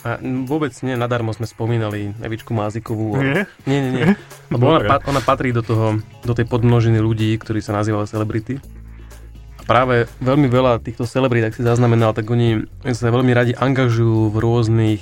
A 0.00 0.16
vôbec 0.48 0.72
nie, 0.80 0.96
nadarmo 0.96 1.28
sme 1.30 1.44
spomínali 1.44 2.16
Evičku 2.18 2.56
Mázikovú. 2.56 3.20
Nie? 3.20 3.44
Nie, 3.68 3.78
nie, 3.80 3.90
nie. 3.92 4.06
Lebo 4.52 4.64
ona, 4.66 4.78
Dobre. 4.80 4.88
pa- 4.88 5.04
ona 5.04 5.20
patrí 5.20 5.52
do 5.52 5.60
toho, 5.60 6.00
do 6.24 6.32
tej 6.32 6.48
podmnožiny 6.48 6.96
ľudí, 6.96 7.36
ktorí 7.36 7.60
sa 7.60 7.76
nazývajú 7.76 8.08
celebrity. 8.08 8.56
A 9.56 9.62
práve 9.68 10.08
veľmi 10.18 10.48
veľa 10.48 10.80
týchto 10.80 11.04
celebrit, 11.04 11.44
ak 11.44 11.52
si 11.52 11.60
zaznamenal, 11.60 12.16
tak 12.16 12.24
oni 12.26 12.64
sa 12.88 13.12
veľmi 13.12 13.28
radi 13.30 13.52
angažujú 13.52 14.32
v 14.32 14.36
rôznych, 14.40 15.00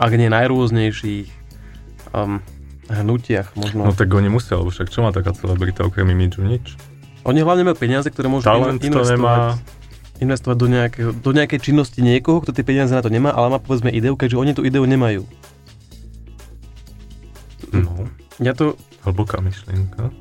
ak 0.00 0.10
nie 0.16 0.32
najrôznejších 0.32 1.28
um, 2.16 2.40
hnutiach. 2.88 3.52
No 3.54 3.68
Možno. 3.68 3.92
tak 3.92 4.08
oni 4.08 4.32
musia, 4.32 4.56
lebo 4.56 4.72
však 4.72 4.88
čo 4.88 5.04
má 5.04 5.12
taká 5.12 5.36
celebrita 5.36 5.84
okrem 5.84 6.08
imidžu? 6.08 6.48
Nič. 6.48 6.80
Oni 7.24 7.40
hlavne 7.40 7.64
majú 7.64 7.76
peniaze, 7.76 8.08
ktoré 8.08 8.28
môžu 8.28 8.44
Talent 8.44 8.80
inve- 8.80 9.00
to 9.00 9.04
nemá. 9.04 9.56
Investovať 10.22 10.56
do, 10.56 10.68
nejakého, 10.70 11.10
do 11.10 11.30
nejakej 11.34 11.60
činnosti 11.60 11.98
niekoho, 11.98 12.42
kto 12.42 12.54
tie 12.54 12.62
peniaze 12.66 12.94
na 12.94 13.02
to 13.02 13.10
nemá, 13.10 13.34
ale 13.34 13.50
má 13.50 13.58
povedzme 13.58 13.90
ideu, 13.90 14.14
keďže 14.14 14.38
oni 14.38 14.52
tú 14.54 14.62
ideu 14.62 14.86
nemajú. 14.86 15.26
No, 17.74 18.06
Ja 18.38 18.54
to... 18.54 18.78
hlboká 19.02 19.42
myšlienka. 19.42 20.14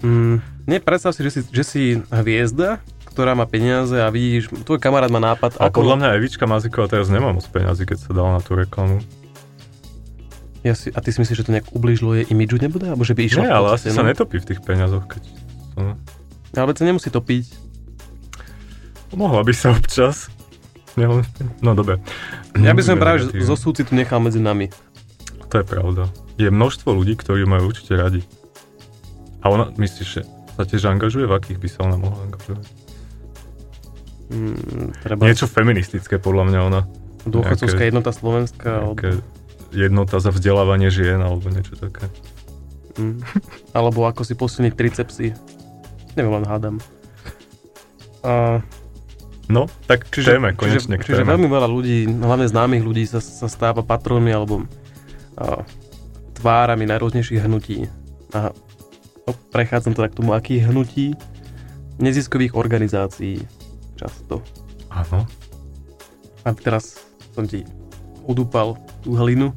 Mm, 0.00 0.38
nie, 0.70 0.78
predstav 0.78 1.12
si 1.12 1.26
že, 1.26 1.30
si, 1.34 1.40
že 1.50 1.64
si 1.66 1.82
hviezda, 2.08 2.78
ktorá 3.10 3.34
má 3.34 3.44
peniaze 3.44 3.98
a 3.98 4.08
vidíš, 4.08 4.48
tvoj 4.64 4.78
kamarát 4.78 5.10
má 5.10 5.18
nápad, 5.18 5.58
A 5.58 5.68
podľa 5.68 5.98
mňa 5.98 6.08
Evička 6.16 6.46
Maziková 6.46 6.86
teraz 6.86 7.10
nemá 7.10 7.34
moc 7.34 7.44
peniazy, 7.50 7.84
keď 7.84 7.98
sa 7.98 8.10
dala 8.14 8.38
na 8.38 8.40
tú 8.40 8.54
reklamu. 8.54 9.02
Ja 10.60 10.76
si, 10.76 10.92
a 10.92 11.00
ty 11.00 11.08
si 11.10 11.18
myslíš, 11.20 11.40
že 11.40 11.46
to 11.48 11.54
nejak 11.56 11.68
ubližilo 11.72 12.16
jej 12.16 12.28
imidžu 12.28 12.60
nebude? 12.60 12.84
Alebo 12.84 13.00
že 13.00 13.16
by 13.16 13.20
išla 13.24 13.42
Nie, 13.48 13.52
ale 13.52 13.68
asi 13.76 13.88
sa 13.88 14.04
no? 14.04 14.12
netopí 14.12 14.36
v 14.40 14.46
tých 14.54 14.60
peniazoch, 14.60 15.08
keď... 15.08 15.22
No. 15.76 15.96
Ale 16.52 16.76
sa 16.76 16.84
nemusí 16.84 17.08
topiť. 17.08 17.44
Mohla 19.14 19.42
by 19.42 19.54
sa 19.54 19.74
občas. 19.74 20.30
No 21.62 21.72
dobre. 21.72 21.98
Ja 22.58 22.74
by 22.74 22.82
som 22.82 22.98
práve 22.98 23.24
zo 23.26 23.56
súcitu 23.56 23.94
nechal 23.94 24.20
medzi 24.20 24.38
nami. 24.42 24.68
To 25.50 25.62
je 25.62 25.66
pravda. 25.66 26.06
Je 26.38 26.46
množstvo 26.46 26.94
ľudí, 26.94 27.18
ktorí 27.18 27.42
majú 27.46 27.70
určite 27.74 27.98
radi. 27.98 28.22
A 29.40 29.48
ona, 29.50 29.72
myslíš, 29.74 30.08
že 30.08 30.22
sa 30.54 30.62
tiež 30.68 30.86
angažuje? 30.86 31.24
V 31.26 31.34
akých 31.34 31.58
by 31.58 31.68
sa 31.68 31.78
ona 31.88 31.96
mohla 31.96 32.20
angažovať? 32.28 32.66
Mm, 34.30 34.94
treba 35.02 35.20
Niečo 35.26 35.50
feministické, 35.50 36.22
podľa 36.22 36.44
mňa 36.52 36.60
ona. 36.62 36.80
dôchodcovská 37.26 37.82
jednota 37.82 38.14
Slovenska. 38.14 38.84
Alebo, 38.86 39.18
jednota 39.74 40.22
za 40.22 40.30
vzdelávanie 40.30 40.92
žien, 40.92 41.18
alebo 41.18 41.50
niečo 41.50 41.74
také. 41.74 42.06
mm, 42.94 43.18
alebo 43.74 44.06
ako 44.06 44.22
si 44.22 44.38
posilniť 44.38 44.74
tricepsy. 44.76 45.26
Neviem, 46.14 46.42
len 46.42 46.46
hádam. 46.46 46.76
A, 48.22 48.60
No, 49.50 49.66
tak 49.90 50.06
čiže, 50.14 50.38
téme, 50.38 50.54
konečne 50.54 50.94
čiže, 50.94 51.02
k 51.02 51.06
čiže 51.10 51.22
téme. 51.26 51.34
veľmi 51.34 51.48
veľa 51.50 51.68
ľudí, 51.68 52.06
hlavne 52.06 52.46
známych 52.46 52.86
ľudí 52.86 53.02
sa, 53.10 53.18
sa 53.18 53.50
stáva 53.50 53.82
patrónmi 53.82 54.30
alebo 54.30 54.62
a, 55.34 55.66
tvárami 56.38 56.86
najrôznejších 56.86 57.42
hnutí. 57.42 57.90
A 58.30 58.54
no, 59.26 59.30
prechádzam 59.50 59.98
teda 59.98 60.06
k 60.06 60.16
tomu, 60.22 60.38
akých 60.38 60.70
hnutí 60.70 61.18
neziskových 61.98 62.54
organizácií 62.54 63.42
často. 63.98 64.40
Áno. 64.88 65.26
A 66.46 66.48
teraz 66.54 67.02
som 67.34 67.44
ti 67.44 67.66
udúpal 68.24 68.78
tú 69.02 69.18
hlinu, 69.18 69.50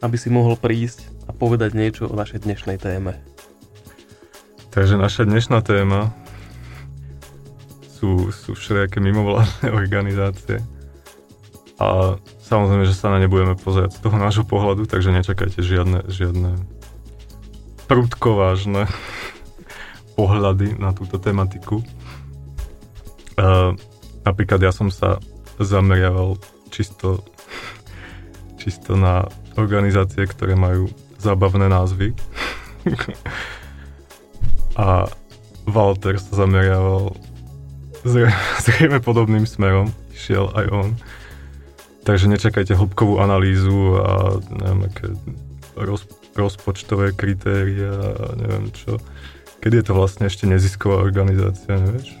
aby 0.00 0.16
si 0.16 0.32
mohol 0.32 0.56
prísť 0.56 1.04
a 1.28 1.36
povedať 1.36 1.76
niečo 1.76 2.08
o 2.08 2.16
našej 2.16 2.48
dnešnej 2.48 2.80
téme. 2.80 3.20
Takže 4.70 4.96
naša 4.96 5.26
dnešná 5.26 5.60
téma 5.66 6.14
sú, 8.00 8.32
sú 8.32 8.56
všelijaké 8.56 8.96
mimovládne 9.04 9.68
organizácie. 9.84 10.64
A 11.76 12.16
samozrejme, 12.44 12.88
že 12.88 12.96
sa 12.96 13.12
na 13.12 13.20
ne 13.20 13.28
budeme 13.28 13.56
pozerať 13.56 14.00
z 14.00 14.00
toho 14.00 14.16
nášho 14.16 14.44
pohľadu, 14.48 14.88
takže 14.88 15.12
nečakajte 15.12 15.60
žiadne, 15.60 16.08
žiadne 16.08 16.56
prudkovážne 17.88 18.88
pohľady 20.18 20.80
na 20.80 20.96
túto 20.96 21.20
tematiku. 21.20 21.84
Uh, 23.40 23.72
napríklad 24.24 24.60
ja 24.60 24.72
som 24.72 24.92
sa 24.92 25.20
zameriaval 25.60 26.40
čisto, 26.72 27.24
čisto 28.60 28.96
na 28.96 29.28
organizácie, 29.56 30.24
ktoré 30.24 30.56
majú 30.56 30.88
zábavné 31.20 31.68
názvy. 31.68 32.16
A 34.80 35.04
Walter 35.68 36.16
sa 36.16 36.44
zameriaval 36.44 37.12
zrejme 38.64 38.98
podobným 39.00 39.44
smerom, 39.44 39.92
išiel 40.12 40.48
aj 40.56 40.66
on. 40.72 40.88
Takže 42.00 42.32
nečakajte 42.32 42.72
hĺbkovú 42.72 43.20
analýzu 43.20 44.00
a 44.00 44.40
neviem, 44.48 44.80
aké 44.88 45.06
roz, 45.76 46.08
rozpočtové 46.32 47.12
kritéria 47.12 47.92
a 47.92 48.26
neviem 48.40 48.72
čo. 48.72 48.96
Kedy 49.60 49.84
je 49.84 49.84
to 49.84 49.92
vlastne 49.92 50.24
ešte 50.24 50.48
nezisková 50.48 51.04
organizácia, 51.04 51.76
nevieš? 51.76 52.16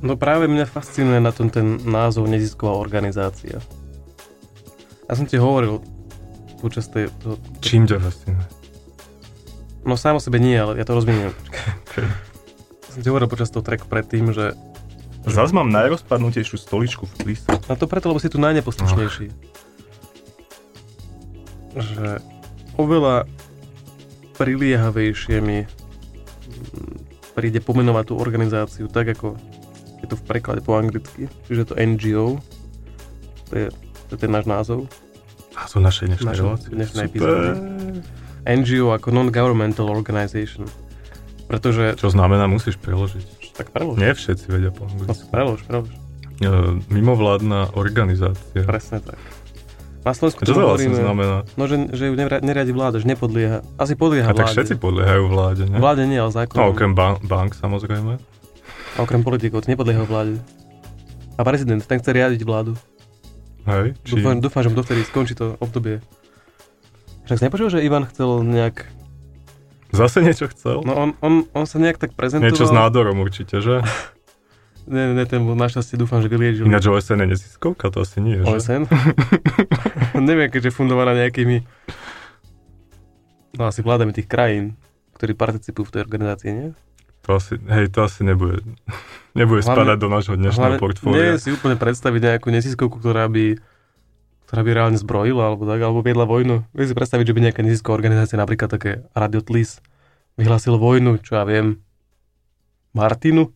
No 0.00 0.16
práve 0.16 0.48
mňa 0.48 0.64
fascinuje 0.64 1.20
na 1.20 1.32
tom 1.32 1.52
ten 1.52 1.80
názov 1.84 2.28
nezisková 2.28 2.76
organizácia. 2.80 3.60
Ja 5.04 5.12
som 5.12 5.28
ti 5.28 5.36
hovoril 5.36 5.84
počas 6.64 6.88
tej... 6.88 7.12
To, 7.20 7.36
Čím 7.60 7.84
ťa 7.84 8.00
fascinuje? 8.00 8.64
no 9.84 10.00
sám 10.00 10.16
o 10.16 10.20
sebe 10.20 10.40
nie, 10.40 10.56
ale 10.56 10.80
ja 10.80 10.84
to 10.88 10.96
rozviniem. 10.96 11.32
Okay. 11.94 12.10
Som 12.90 13.06
ti 13.06 13.08
hovoril 13.12 13.30
počas 13.30 13.54
toho 13.54 13.62
tracku 13.62 13.86
predtým, 13.86 14.34
že 14.34 14.58
Zas 15.24 15.50
mám 15.56 15.72
najrozpadnutejšiu 15.72 16.56
stoličku 16.60 17.08
v 17.08 17.32
lise. 17.32 17.48
A 17.48 17.72
to 17.74 17.88
preto, 17.88 18.12
lebo 18.12 18.20
si 18.20 18.28
tu 18.28 18.36
najneposlušnejší. 18.36 19.26
Že 21.74 22.06
oveľa 22.76 23.26
priliehavejšie 24.36 25.36
mi 25.40 25.64
mm, 25.64 27.32
príde 27.34 27.58
pomenovať 27.58 28.04
tú 28.10 28.14
organizáciu 28.20 28.86
tak, 28.86 29.16
ako 29.16 29.38
je 30.04 30.06
to 30.06 30.16
v 30.20 30.24
preklade 30.28 30.60
po 30.60 30.76
anglicky, 30.76 31.26
čiže 31.48 31.72
to 31.72 31.74
NGO, 31.74 32.38
to 33.48 33.52
je, 33.56 33.66
to 34.06 34.10
je 34.14 34.20
ten 34.20 34.30
náš 34.30 34.44
názov, 34.44 34.86
to 35.74 35.82
našej 35.82 36.06
dnešnej 36.06 36.34
relácie. 36.38 36.70
dnešnej 36.70 37.04
epizódy. 37.10 37.48
NGO 38.46 38.94
ako 38.94 39.10
Non-Governmental 39.10 39.90
Organization. 39.90 40.70
Pretože, 41.50 41.98
Čo 41.98 42.14
znamená, 42.14 42.46
musíš 42.46 42.78
preložiť. 42.78 43.43
Tak 43.54 43.70
prelož. 43.70 43.96
Nie 43.96 44.12
všetci 44.12 44.46
vedia 44.48 44.68
po 44.68 44.84
No, 44.84 44.90
anglicky. 44.90 45.26
prelož, 45.30 45.60
prelož. 45.62 45.90
E, 46.36 46.50
Mimovládna 46.88 47.74
organizácia. 47.74 48.62
Presne 48.62 48.98
tak. 48.98 49.18
Na 50.02 50.12
Slovensku 50.12 50.44
to 50.44 50.52
hovoríme- 50.52 51.00
znamená? 51.00 51.48
No, 51.54 51.64
že, 51.64 51.88
že 51.90 52.04
ju 52.06 52.14
neriadi 52.18 52.70
vláda, 52.70 53.00
že 53.00 53.06
nepodlieha. 53.06 53.64
Asi 53.74 53.94
podlieha 53.94 54.26
A 54.26 54.32
tak 54.32 54.44
vláde. 54.44 54.54
všetci 54.60 54.74
podliehajú 54.76 55.24
vláde, 55.26 55.62
ne? 55.64 55.78
Vláde 55.78 56.04
nie, 56.04 56.18
ale 56.18 56.28
zákon. 56.28 56.54
No, 56.54 56.68
okrem 56.68 56.92
ban- 56.92 57.22
bank 57.22 57.54
samozrejme. 57.54 58.20
A 58.94 58.98
okrem 58.98 59.22
politikov, 59.22 59.64
to 59.64 59.72
nepodlieha 59.72 60.04
vláde. 60.04 60.44
A 61.34 61.42
prezident, 61.42 61.80
ten 61.80 61.98
chce 61.98 62.10
riadiť 62.12 62.42
vládu. 62.42 62.76
Hej? 63.64 63.96
Či... 64.04 64.20
Dúfam, 64.20 64.36
dúfam, 64.38 64.60
že 64.60 64.68
mu 64.68 64.76
dovtedy 64.76 65.02
skončí 65.02 65.32
to 65.32 65.56
obdobie. 65.56 66.04
Však 67.24 67.36
si 67.40 67.44
nepočul, 67.44 67.72
že 67.72 67.80
Ivan 67.80 68.04
chcel 68.04 68.44
nejak... 68.44 68.84
Zase 69.94 70.18
niečo 70.20 70.50
chcel? 70.50 70.82
No 70.82 70.92
on, 70.98 71.10
on, 71.22 71.34
on 71.54 71.64
sa 71.64 71.78
nejak 71.78 72.02
tak 72.02 72.12
prezentoval. 72.18 72.50
Niečo 72.50 72.66
s 72.66 72.74
nádorom 72.74 73.22
určite, 73.22 73.62
že? 73.62 73.80
Ne, 74.84 75.16
ne, 75.16 75.24
ten 75.24 75.40
bol 75.40 75.56
našťastie 75.56 75.96
dúfam, 75.96 76.20
že 76.20 76.28
vyliečil. 76.28 76.68
Ináč 76.68 76.92
OSN 76.92 77.24
je 77.24 77.28
neziskovka, 77.32 77.88
to 77.88 78.04
asi 78.04 78.20
nie, 78.20 78.36
že? 78.36 78.44
OSN? 78.44 78.84
Neviem, 80.28 80.52
keďže 80.52 80.76
fundovaná 80.76 81.16
nejakými... 81.16 81.64
No 83.56 83.64
asi 83.64 83.80
vládami 83.80 84.12
tých 84.12 84.28
krajín, 84.28 84.76
ktorí 85.16 85.32
participujú 85.32 85.88
v 85.88 85.92
tej 85.96 86.00
organizácii, 86.04 86.50
nie? 86.52 86.68
To 87.24 87.40
asi, 87.40 87.56
hej, 87.56 87.88
to 87.88 88.04
asi 88.04 88.28
nebude, 88.28 88.60
nebude 89.32 89.64
Hlavne- 89.64 89.72
spadať 89.72 89.96
do 89.96 90.08
nášho 90.12 90.34
dnešného 90.36 90.76
Hlavne 90.76 90.82
portfólia. 90.84 91.16
Neviem 91.16 91.40
si 91.40 91.48
úplne 91.56 91.76
predstaviť 91.80 92.20
nejakú 92.20 92.48
neziskovku, 92.52 93.00
ktorá 93.00 93.24
by 93.32 93.56
ktorá 94.46 94.60
by 94.64 94.70
reálne 94.72 94.98
zbrojila, 95.00 95.52
alebo 95.52 95.64
tak, 95.64 95.80
alebo 95.80 96.00
viedla 96.04 96.28
vojnu. 96.28 96.64
Viem 96.76 96.88
si 96.88 96.96
predstaviť, 96.96 97.26
že 97.30 97.34
by 97.36 97.40
nejaká 97.48 97.60
nezisková 97.64 97.98
organizácia, 97.98 98.40
napríklad 98.40 98.70
také 98.72 99.04
Radio 99.16 99.40
Tlis, 99.40 99.80
vyhlásil 100.36 100.76
vojnu, 100.76 101.20
čo 101.24 101.40
ja 101.40 101.44
viem, 101.48 101.80
Martinu. 102.94 103.50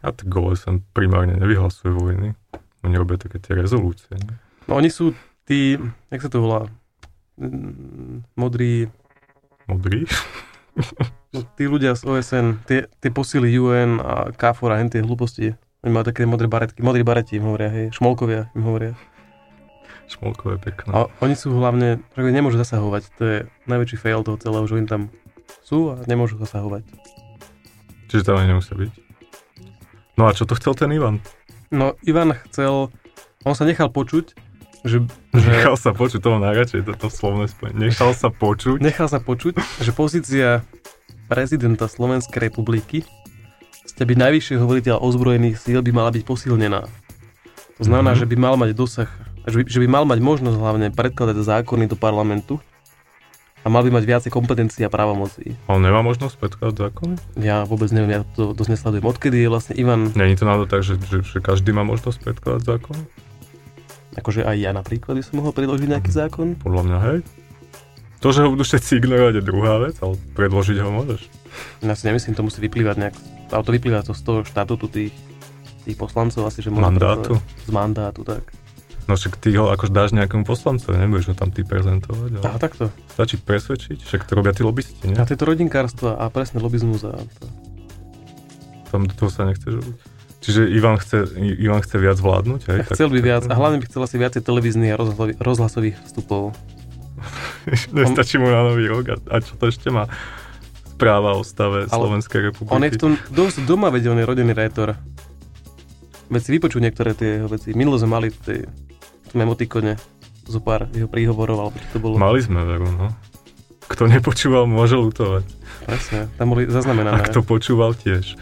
A 0.00 0.10
tak 0.10 0.32
OSN 0.32 0.80
primárne 0.96 1.36
nevyhlasuje 1.36 1.92
vojny. 1.92 2.32
Oni 2.80 2.94
robia 2.96 3.20
také 3.20 3.36
tie 3.36 3.52
rezolúcie. 3.52 4.16
Ne? 4.16 4.40
No 4.64 4.80
oni 4.80 4.88
sú 4.88 5.12
tí, 5.44 5.76
jak 6.08 6.20
sa 6.24 6.32
to 6.32 6.40
volá, 6.40 6.66
modrí, 8.34 8.88
Modrý? 9.70 10.02
no, 11.32 11.46
tí 11.54 11.70
ľudia 11.70 11.94
z 11.94 12.02
OSN, 12.02 12.46
tie, 12.66 12.90
tie 12.98 13.10
posily 13.14 13.54
UN 13.54 14.02
a 14.02 14.34
KFOR 14.34 14.74
a 14.74 14.82
tie 14.90 14.98
hlúposti. 14.98 15.54
Oni 15.86 15.90
majú 15.94 16.10
také 16.10 16.26
modré 16.26 16.50
baretky, 16.50 16.82
modrí 16.82 17.06
bareti 17.06 17.38
im 17.38 17.46
hovoria, 17.46 17.70
hej, 17.70 17.94
šmolkovia 17.94 18.50
im 18.52 18.62
hovoria. 18.66 18.92
Šmolkové 20.10 20.58
pekné. 20.58 20.90
A 20.90 21.06
oni 21.20 21.32
sú 21.32 21.54
hlavne, 21.54 22.02
že 22.12 22.28
nemôžu 22.28 22.58
zasahovať, 22.58 23.02
to 23.14 23.22
je 23.22 23.36
najväčší 23.64 23.96
fail 23.96 24.20
toho 24.20 24.36
celého, 24.36 24.66
že 24.66 24.74
oni 24.74 24.86
tam 24.86 25.02
sú 25.62 25.94
a 25.94 26.02
nemôžu 26.04 26.34
zasahovať. 26.36 26.82
Čiže 28.06 28.26
tam 28.26 28.36
ani 28.36 28.50
nemusia 28.50 28.74
byť. 28.74 28.90
No 30.18 30.26
a 30.26 30.34
čo 30.34 30.44
to 30.44 30.58
chcel 30.58 30.74
ten 30.74 30.90
Ivan? 30.90 31.22
No 31.70 31.94
Ivan 32.02 32.34
chcel, 32.50 32.90
on 33.46 33.54
sa 33.54 33.62
nechal 33.62 33.86
počuť, 33.88 34.34
že, 34.82 35.04
že 35.30 35.46
Nechal 35.46 35.76
sa 35.76 35.92
počuť, 35.92 36.18
toho 36.18 36.40
najradšej, 36.40 36.88
toto 36.88 37.06
slovné 37.06 37.46
spojenie. 37.46 37.88
Nechal 37.88 38.10
sa 38.10 38.32
počuť. 38.32 38.80
nechal 38.80 39.06
sa 39.06 39.20
počuť, 39.20 39.54
že 39.78 39.92
pozícia 39.92 40.64
prezidenta 41.28 41.86
Slovenskej 41.86 42.50
republiky 42.50 43.06
ste 43.86 44.02
byť 44.02 44.16
najvyššieho 44.18 44.64
veliteľa 44.64 44.98
ozbrojených 44.98 45.60
síl 45.60 45.78
by 45.78 45.92
mala 45.92 46.10
byť 46.10 46.24
posilnená. 46.24 46.88
To 47.76 47.82
znamená, 47.82 48.12
Mhm. 48.12 48.18
že 48.18 48.26
by 48.26 48.36
mal 48.36 48.54
mať 48.56 48.70
dosah, 48.72 49.10
že 49.46 49.56
by, 49.60 49.62
že 49.68 49.78
by 49.80 49.86
mal 49.88 50.04
mať 50.04 50.18
možnosť 50.20 50.56
hlavne 50.56 50.88
predkladať 50.92 51.36
zákony 51.40 51.88
do 51.88 51.96
parlamentu 51.96 52.60
a 53.60 53.68
mal 53.68 53.84
by 53.84 53.92
mať 53.92 54.04
viacej 54.08 54.30
kompetencií 54.32 54.88
a 54.88 54.90
právomocí. 54.92 55.52
A 55.68 55.76
on 55.76 55.84
nemá 55.84 56.00
možnosť 56.00 56.40
predkladať 56.40 56.74
zákony? 56.88 57.14
Ja 57.44 57.68
vôbec 57.68 57.92
neviem, 57.92 58.20
ja 58.20 58.22
to 58.36 58.56
dosť 58.56 58.76
nesledujem. 58.76 59.04
Odkedy 59.04 59.36
je 59.44 59.48
vlastne 59.52 59.74
Ivan, 59.76 60.12
Není 60.16 60.40
to 60.40 60.48
náhodou 60.48 60.64
tak, 60.64 60.80
že, 60.80 60.96
že, 60.96 61.20
že 61.20 61.38
každý 61.44 61.76
má 61.76 61.84
možnosť 61.84 62.18
predkladať 62.24 62.62
zákony? 62.64 63.02
akože 64.10 64.42
aj 64.42 64.56
ja 64.58 64.70
napríklad 64.74 65.16
by 65.16 65.22
som 65.22 65.38
mohol 65.38 65.54
predložiť 65.54 65.86
nejaký 65.86 66.10
zákon? 66.10 66.58
Podľa 66.58 66.82
mňa, 66.82 66.98
hej. 67.10 67.18
To, 68.20 68.28
že 68.34 68.44
ho 68.44 68.52
budú 68.52 68.66
všetci 68.66 69.00
ignorovať 69.00 69.34
je 69.40 69.44
druhá 69.46 69.80
vec, 69.80 69.96
ale 70.04 70.18
predložiť 70.36 70.76
ho 70.82 70.90
môžeš. 70.92 71.20
Ja 71.80 71.96
si 71.96 72.04
nemyslím, 72.04 72.36
to 72.36 72.44
musí 72.44 72.60
vyplývať 72.60 72.96
nejak, 73.00 73.16
ale 73.48 73.62
to 73.64 73.70
vyplýva 73.72 74.04
to 74.04 74.12
z 74.12 74.22
toho 74.22 74.38
štatútu 74.44 74.92
tých, 74.92 75.14
tých 75.88 75.96
poslancov 75.96 76.44
asi, 76.44 76.60
že 76.60 76.68
môžu 76.68 76.84
Mandátu. 76.84 77.32
Z 77.64 77.70
mandátu, 77.72 78.20
tak. 78.26 78.44
No 79.10 79.18
však 79.18 79.42
ty 79.42 79.50
ho 79.58 79.74
akož 79.74 79.90
dáš 79.90 80.14
nejakému 80.14 80.46
poslancovi, 80.46 80.94
nebudeš 80.94 81.34
ho 81.34 81.34
tam 81.34 81.50
ty 81.50 81.66
prezentovať, 81.66 82.30
ale 82.38 82.44
A 82.46 82.62
takto. 82.62 82.94
stačí 83.10 83.42
presvedčiť, 83.42 84.06
však 84.06 84.22
to 84.22 84.38
robia 84.38 84.54
tí 84.54 84.62
lobbysti, 84.62 85.10
nie? 85.10 85.18
A 85.18 85.26
to 85.26 85.34
je 85.34 85.38
to 85.42 85.50
rodinkárstvo 85.50 86.14
a 86.14 86.30
presne 86.30 86.62
lobizmus 86.62 87.02
a 87.02 87.18
to. 87.18 87.50
Tam 88.94 89.10
do 89.10 89.14
toho 89.18 89.26
sa 89.26 89.50
nechceš 89.50 89.82
robiť. 89.82 89.96
Čiže 90.46 90.62
Ivan 90.70 90.94
chce, 91.02 91.26
Ivan 91.42 91.82
chce 91.82 91.96
viac 91.98 92.22
vládnuť, 92.22 92.60
hej? 92.70 92.78
A 92.86 92.90
chcel 92.94 93.10
by 93.10 93.18
viac 93.18 93.42
a 93.50 93.54
hlavne 93.58 93.82
by 93.82 93.90
chcel 93.90 94.06
asi 94.06 94.14
viacej 94.14 94.46
televíznych 94.46 94.94
a 94.94 94.96
rozhlasových, 95.42 95.98
vstupov. 96.06 96.54
Nestačí 97.90 98.38
mu 98.38 98.46
na 98.46 98.62
nový 98.62 98.86
rok 98.86 99.10
a, 99.10 99.16
a 99.26 99.36
čo 99.42 99.58
to 99.58 99.74
ešte 99.74 99.90
má? 99.90 100.06
Správa 100.86 101.34
o 101.34 101.42
stave 101.42 101.90
Ale 101.90 101.98
Slovenskej 101.98 102.54
republiky. 102.54 102.78
On 102.78 102.86
je 102.86 102.94
v 102.94 103.00
tom 103.02 103.12
dosť 103.34 103.66
doma, 103.66 103.90
je 103.90 104.06
rodený 104.06 104.54
rétor. 104.54 104.94
Veď 106.30 106.40
si 106.46 106.50
vypočuť 106.54 106.78
niektoré 106.78 107.10
tie 107.18 107.42
veci. 107.42 107.74
Minulo 107.74 107.98
sme 107.98 108.14
mali 108.14 108.30
v 108.30 108.38
tej, 109.30 109.32
v 109.32 109.38
tom 109.38 109.40
emotikone 109.40 109.92
zo 110.44 110.58
pár 110.58 110.90
jeho 110.90 111.06
príhovorov, 111.06 111.56
alebo 111.62 111.78
to 111.88 111.98
bolo. 111.98 112.14
Mali 112.16 112.40
sme 112.40 112.60
veru, 112.60 112.90
no. 112.90 113.14
Kto 113.86 114.06
nepočúval, 114.06 114.66
môže 114.66 114.94
lutovať. 114.94 115.46
Presne, 115.80 116.26
tam 116.34 116.50
boli 116.50 116.64
A 116.64 116.70
zaznamenané. 116.72 117.22
kto 117.24 117.40
počúval 117.40 117.94
tiež. 117.94 118.34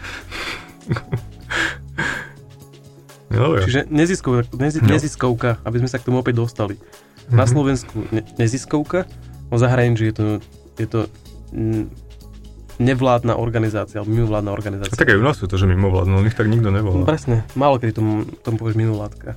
Dobre. 3.29 3.61
Čiže 3.61 3.85
neziskovka, 3.87 4.41
nezi, 4.55 4.79
No. 4.79 4.89
neziskovka, 4.89 5.61
aby 5.61 5.77
sme 5.77 5.87
sa 5.87 5.97
k 5.97 6.05
tomu 6.05 6.17
opäť 6.17 6.37
dostali. 6.39 6.81
Na 7.29 7.45
Mhm. 7.45 7.51
Slovensku 7.51 7.97
ne, 8.09 8.25
neziskovka, 8.35 9.05
no 9.47 9.55
zahraničí 9.55 10.09
je 10.09 10.15
to, 10.15 10.25
je 10.75 10.87
to 10.87 10.99
nevládna 12.79 13.35
organizácia, 13.35 13.99
alebo 13.99 14.09
mimovládna 14.11 14.49
A 14.49 14.55
organizácia. 14.55 14.95
tak 14.95 15.09
aj 15.09 15.17
u 15.17 15.23
nás 15.23 15.35
sú 15.35 15.45
to, 15.45 15.55
že 15.55 15.67
mimovládne, 15.67 16.09
no 16.09 16.21
nich 16.21 16.33
tak 16.33 16.47
nikto 16.47 16.67
No, 16.67 16.75
nevolá. 16.75 17.05
presne, 17.05 17.45
málo 17.53 17.77
kedy 17.77 17.91
tomu, 17.91 18.11
tomu 18.39 18.55
povieš 18.55 18.77
mimovládka. 18.77 19.35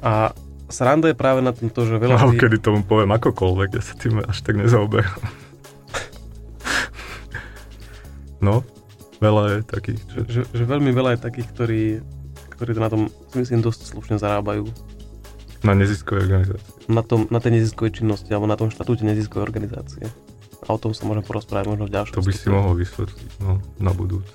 A 0.00 0.32
sranda 0.72 1.12
je 1.12 1.16
práve 1.18 1.44
na 1.44 1.52
tom 1.52 1.68
to, 1.68 1.84
že 1.84 2.00
veľa 2.00 2.24
ľudí... 2.24 2.40
kedy 2.40 2.56
tomu 2.62 2.80
poviem 2.86 3.12
akokoľvek, 3.12 3.68
ja 3.76 3.82
sa 3.84 3.94
tým 3.98 4.24
až 4.24 4.38
tak 4.40 4.56
nezaoberám. 4.56 5.20
no, 8.46 8.64
veľa 9.20 9.42
je 9.50 9.58
takých, 9.66 10.00
Že, 10.08 10.20
že... 10.30 10.40
že, 10.56 10.64
veľmi 10.64 10.90
veľa 10.94 11.16
je 11.16 11.20
takých, 11.20 11.48
ktorí, 11.52 11.82
ktorí 12.56 12.70
to 12.72 12.80
na 12.80 12.90
tom, 12.90 13.12
myslím, 13.36 13.60
dosť 13.60 13.92
slušne 13.92 14.16
zarábajú. 14.16 14.70
Na 15.60 15.76
neziskovej 15.76 16.24
organizácii. 16.24 16.88
Na, 16.88 17.04
tom, 17.04 17.28
na 17.28 17.36
tej 17.36 17.60
neziskovej 17.60 18.00
činnosti, 18.00 18.32
alebo 18.32 18.48
na 18.48 18.56
tom 18.56 18.72
štatúte 18.72 19.04
neziskovej 19.04 19.44
organizácie. 19.44 20.08
A 20.64 20.68
o 20.72 20.78
tom 20.80 20.96
sa 20.96 21.04
môžem 21.04 21.24
porozprávať 21.24 21.76
možno 21.76 21.84
v 21.88 21.92
ďalšom 21.92 22.14
To 22.16 22.24
by 22.24 22.32
si 22.32 22.48
mohol 22.48 22.72
vysvetliť, 22.80 23.30
no, 23.44 23.60
na 23.76 23.92
budúce. 23.92 24.32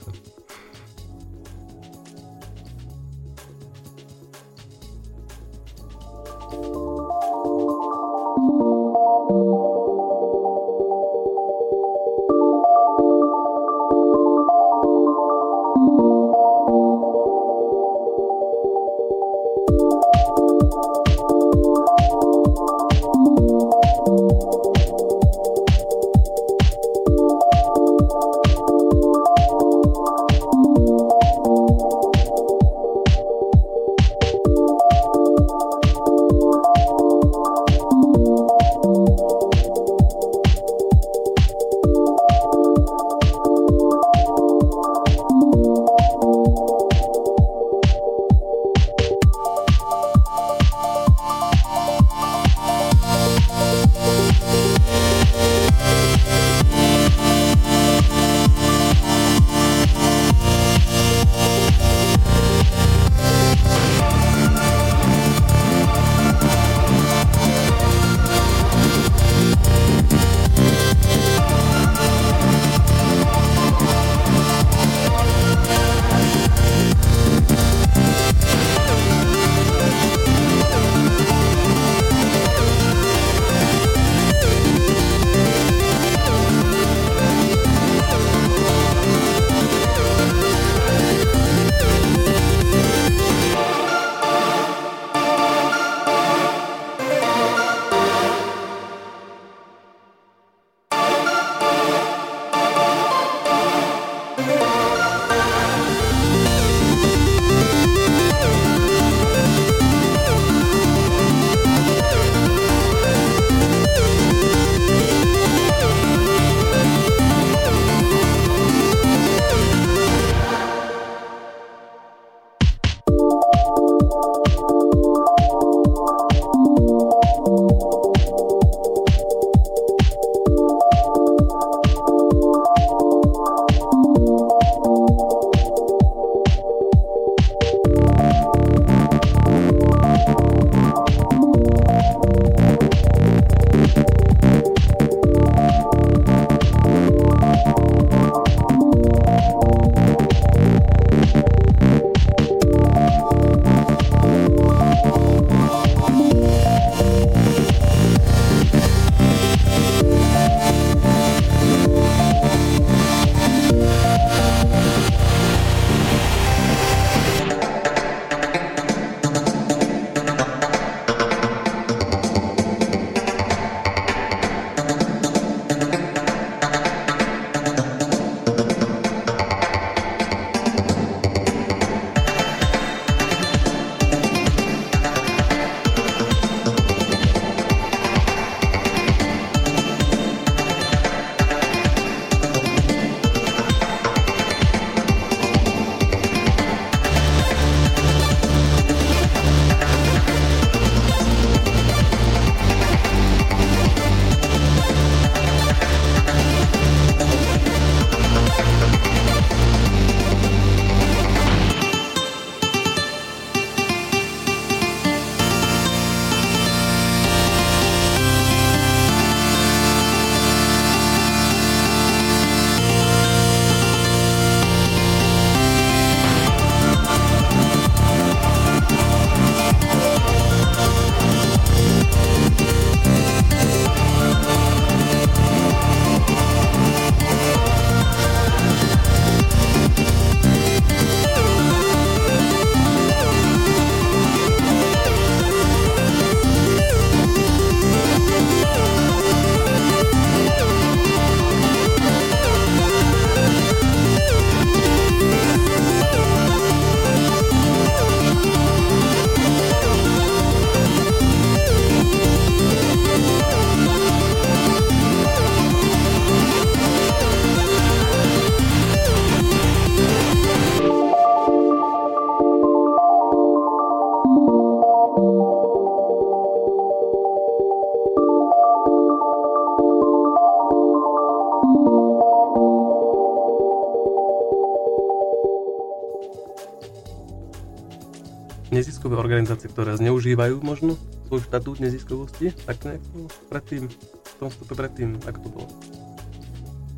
Organizácie, 289.35 289.67
ktoré 289.67 289.99
zneužívajú 289.99 290.63
možno 290.63 290.95
svoj 291.27 291.43
štatút 291.43 291.83
neziskovosti, 291.83 292.55
tak 292.63 292.79
nejak 292.87 293.03
to 293.03 293.27
predtým, 293.51 293.83
v 293.91 294.33
tom 294.39 294.47
stupe 294.47 294.71
predtým, 294.79 295.19
ako 295.27 295.39
to 295.43 295.49
bolo. 295.51 295.69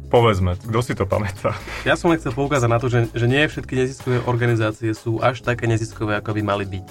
Povedzme, 0.07 0.53
kto 0.61 0.79
si 0.85 0.93
to 0.93 1.09
pamätá? 1.09 1.57
Ja 1.81 1.97
som 1.97 2.13
len 2.13 2.21
chcel 2.21 2.37
poukázať 2.37 2.69
na 2.69 2.77
to, 2.77 2.93
že, 2.93 3.09
že 3.11 3.25
nie 3.25 3.41
všetky 3.41 3.73
neziskové 3.73 4.21
organizácie 4.29 4.93
sú 4.93 5.17
až 5.17 5.41
také 5.41 5.65
neziskové, 5.65 6.21
ako 6.21 6.37
by 6.37 6.41
mali 6.45 6.65
byť. 6.69 6.85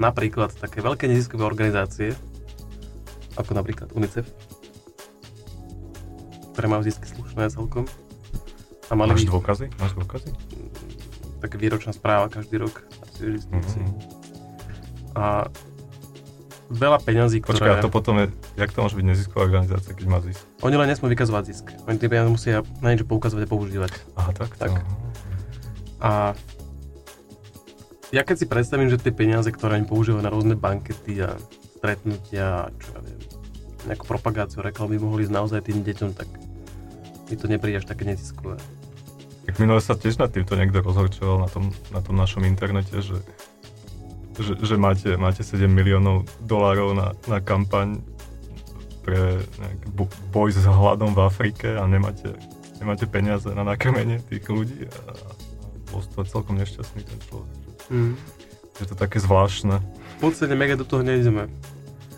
Napríklad 0.00 0.56
také 0.56 0.80
veľké 0.80 1.06
neziskové 1.06 1.44
organizácie, 1.44 2.16
ako 3.36 3.52
napríklad 3.52 3.92
UNICEF, 3.92 4.24
ktoré 6.56 6.66
majú 6.66 6.82
zisky 6.82 7.06
slušné 7.12 7.52
celkom. 7.52 7.84
A 8.88 8.96
mali 8.96 9.14
Máš 9.20 9.28
dôkazy? 9.28 9.68
Máš 9.78 9.92
dôkazy? 9.94 10.32
také 11.42 11.58
výročná 11.58 11.90
správa 11.90 12.30
každý 12.30 12.62
rok. 12.62 12.86
Mhm. 13.18 14.11
A 15.12 15.48
veľa 16.72 16.98
peňazí, 17.04 17.44
ktoré... 17.44 17.60
Počkaj, 17.60 17.72
a 17.78 17.84
to 17.84 17.92
potom 17.92 18.14
je, 18.24 18.26
jak 18.56 18.72
to 18.72 18.80
môže 18.80 18.96
byť 18.96 19.06
nezisková 19.06 19.44
organizácia, 19.44 19.92
keď 19.92 20.06
má 20.08 20.18
zisk? 20.24 20.40
Oni 20.64 20.76
len 20.80 20.88
nesmú 20.88 21.12
vykazovať 21.12 21.42
zisk. 21.52 21.64
Oni 21.84 22.00
tie 22.00 22.08
peniaze 22.08 22.32
musia 22.32 22.64
na 22.80 22.96
niečo 22.96 23.04
poukazovať 23.04 23.44
a 23.44 23.48
používať. 23.48 23.90
Aha, 24.16 24.30
tak, 24.32 24.56
Tak. 24.56 24.72
A 26.02 26.34
ja 28.12 28.22
keď 28.26 28.36
si 28.42 28.46
predstavím, 28.50 28.90
že 28.90 29.00
tie 29.00 29.14
peniaze, 29.14 29.48
ktoré 29.48 29.78
oni 29.78 29.86
používajú 29.86 30.20
na 30.20 30.28
rôzne 30.28 30.58
bankety 30.58 31.22
a 31.22 31.38
stretnutia 31.78 32.68
a 32.68 32.74
čo 32.76 32.88
ja 32.92 33.00
viem, 33.06 33.20
nejakú 33.86 34.04
propagáciu, 34.06 34.60
reklamy 34.60 34.98
mohli 34.98 35.24
ísť 35.26 35.34
naozaj 35.34 35.60
tým 35.66 35.80
deťom, 35.80 36.10
tak 36.12 36.28
mi 37.30 37.34
to 37.38 37.46
nepríde 37.48 37.80
až 37.80 37.86
také 37.88 38.04
neziskové. 38.04 38.60
Tak 39.48 39.58
minule 39.58 39.82
sa 39.82 39.98
tiež 39.98 40.22
nad 40.22 40.30
týmto 40.30 40.54
niekto 40.54 40.84
rozhorčoval 40.84 41.42
na 41.42 41.48
tom, 41.50 41.74
na 41.90 41.98
tom 42.04 42.14
našom 42.14 42.46
internete, 42.46 42.94
že, 43.02 43.18
že, 44.38 44.52
že 44.56 44.76
máte, 44.80 45.16
máte 45.20 45.44
7 45.44 45.68
miliónov 45.68 46.24
dolárov 46.40 46.96
na, 46.96 47.12
na 47.28 47.38
kampaň 47.42 48.00
pre 49.02 49.42
boj 50.30 50.54
s 50.54 50.62
hladom 50.62 51.12
v 51.12 51.20
Afrike 51.26 51.74
a 51.74 51.84
nemáte, 51.90 52.32
nemáte 52.78 53.04
peniaze 53.10 53.50
na 53.50 53.66
nakrmenie 53.66 54.22
tých 54.30 54.46
ľudí 54.46 54.86
a, 54.88 55.12
bol 55.92 56.00
toho 56.00 56.24
celkom 56.24 56.56
nešťastný 56.56 57.04
ten 57.04 57.18
človek. 57.28 57.56
Mm. 57.92 58.14
Je 58.80 58.86
to 58.88 58.96
také 58.96 59.20
zvláštne. 59.20 59.76
V 60.16 60.18
podstate 60.24 60.56
mega 60.56 60.80
do 60.80 60.88
toho 60.88 61.04
nejdeme. 61.04 61.52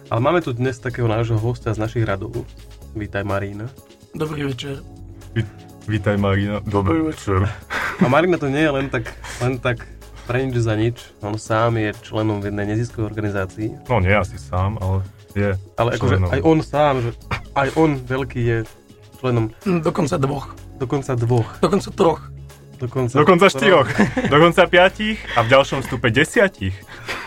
Ale 0.06 0.20
máme 0.22 0.38
tu 0.38 0.54
dnes 0.54 0.78
takého 0.78 1.10
nášho 1.10 1.34
hostia 1.40 1.74
z 1.74 1.82
našich 1.82 2.06
radov. 2.06 2.46
Vítaj 2.94 3.26
Marína. 3.26 3.66
Dobrý 4.14 4.46
večer. 4.46 4.78
Vítaj 5.90 6.16
Marina. 6.16 6.62
Dobrý 6.62 7.02
večer. 7.10 7.50
A 7.98 8.06
Marina 8.06 8.38
to 8.38 8.46
nie 8.46 8.62
je 8.62 8.70
len 8.70 8.86
tak, 8.86 9.10
len 9.42 9.58
tak 9.58 9.82
pre 10.24 10.42
nič 10.42 10.56
za 10.58 10.74
nič. 10.74 10.96
On 11.20 11.34
sám 11.34 11.76
je 11.76 11.92
členom 12.00 12.40
v 12.40 12.48
jednej 12.48 12.66
neziskovej 12.66 13.06
organizácii. 13.06 13.68
No 13.86 14.00
nie 14.00 14.12
asi 14.12 14.36
sám, 14.36 14.76
ale 14.78 15.04
je. 15.32 15.52
Ale 15.74 15.94
akože 15.94 16.16
aj 16.30 16.40
on 16.42 16.58
sám, 16.60 16.94
že 17.00 17.10
aj 17.52 17.68
on 17.74 17.90
veľký 17.96 18.40
je 18.40 18.58
členom 19.16 19.44
Hm, 19.62 19.80
Dokonca 19.80 20.16
dvoch. 20.16 20.46
dokonca 20.76 21.12
dvoch. 21.14 21.48
Dokonca 21.60 21.90
troch. 21.90 22.22
Dokonca, 22.74 23.14
Dokonca 23.16 23.46
štyroch, 23.48 23.86
dokonca 24.34 24.66
piatich 24.66 25.16
a 25.38 25.46
v 25.46 25.48
ďalšom 25.48 25.86
stupe 25.86 26.10
desiatich. 26.10 26.74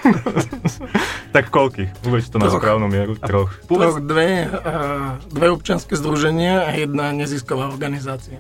tak 1.34 1.50
koľkých? 1.50 2.04
Uveď 2.04 2.24
to 2.28 2.38
na 2.38 2.52
Troch. 2.52 2.60
správnu 2.60 2.86
mieru. 2.86 3.16
Troch. 3.16 3.52
Troch 3.64 3.98
dve, 4.04 4.44
uh, 4.44 5.16
dve 5.32 5.48
občianske 5.50 5.96
združenia 5.96 6.68
a 6.68 6.76
jedna 6.76 7.10
nezisková 7.12 7.72
organizácia. 7.72 8.38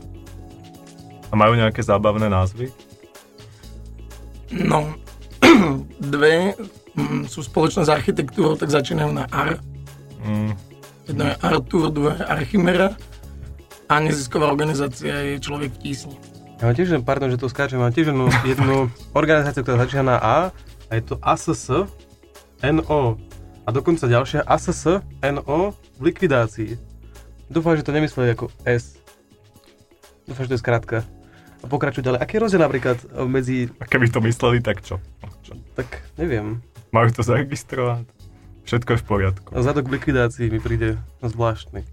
A 1.28 1.34
majú 1.34 1.56
nejaké 1.56 1.80
zábavné 1.80 2.28
názvy? 2.28 2.76
No, 4.52 4.96
dve 6.14 6.56
mm, 6.96 7.28
sú 7.28 7.44
spoločné 7.44 7.84
s 7.84 7.92
architektúrou, 7.92 8.56
tak 8.56 8.72
začínajú 8.72 9.12
na 9.12 9.28
AR. 9.28 9.60
Mm, 10.24 10.56
Jedno 11.08 11.24
je 11.24 11.36
Artur, 11.40 11.88
druhé 11.88 12.20
je 12.20 12.26
Archimera 12.28 12.90
a 13.88 13.94
nezisková 14.04 14.52
organizácia 14.52 15.16
je 15.24 15.40
Človek 15.40 15.72
v 15.72 15.80
tísni. 15.80 16.16
ja 16.60 16.68
mám 16.68 16.76
tiež, 16.76 17.00
pardon, 17.08 17.32
že 17.32 17.40
to 17.40 17.48
skáčem, 17.48 17.80
mám 17.80 17.96
tiež 17.96 18.12
jednu, 18.12 18.28
jednu 18.44 18.78
organizáciu, 19.16 19.64
ktorá 19.64 19.88
začína 19.88 20.04
na 20.04 20.18
A 20.20 20.36
a 20.88 20.92
je 20.92 21.04
to 21.04 21.16
ASS 21.24 21.88
NO. 22.60 23.02
A 23.64 23.70
dokonca 23.72 24.08
ďalšia 24.08 24.44
ASS 24.48 25.00
NO 25.24 25.76
v 26.00 26.02
likvidácii. 26.02 26.76
Dúfam, 27.48 27.76
že 27.80 27.84
to 27.88 27.96
nemysleli 27.96 28.36
ako 28.36 28.52
S. 28.68 29.00
Dúfam, 30.28 30.44
že 30.44 30.50
to 30.52 30.58
je 30.60 30.64
skrátka. 30.64 30.98
A 31.58 31.66
pokračuj 31.66 32.02
ďalej. 32.02 32.20
Aký 32.20 32.38
je 32.38 32.42
rozdiel 32.42 32.62
napríklad 32.62 32.98
medzi, 33.26 33.68
a 33.74 33.86
keby 33.86 34.08
to 34.08 34.22
mysleli, 34.22 34.60
tak 34.60 34.82
čo? 34.82 35.02
Čo? 35.42 35.58
tak 35.74 35.88
neviem, 36.16 36.62
Majú 36.88 37.12
to 37.12 37.22
zaregistrovať? 37.22 38.08
Všetko 38.64 38.90
je 38.90 39.00
v 39.00 39.06
poriadku. 39.06 39.50
zadok 39.54 39.88
v 39.88 39.96
likvidácii 39.96 40.48
mi 40.48 40.60
príde 40.60 40.96
zvláštny. 41.20 41.84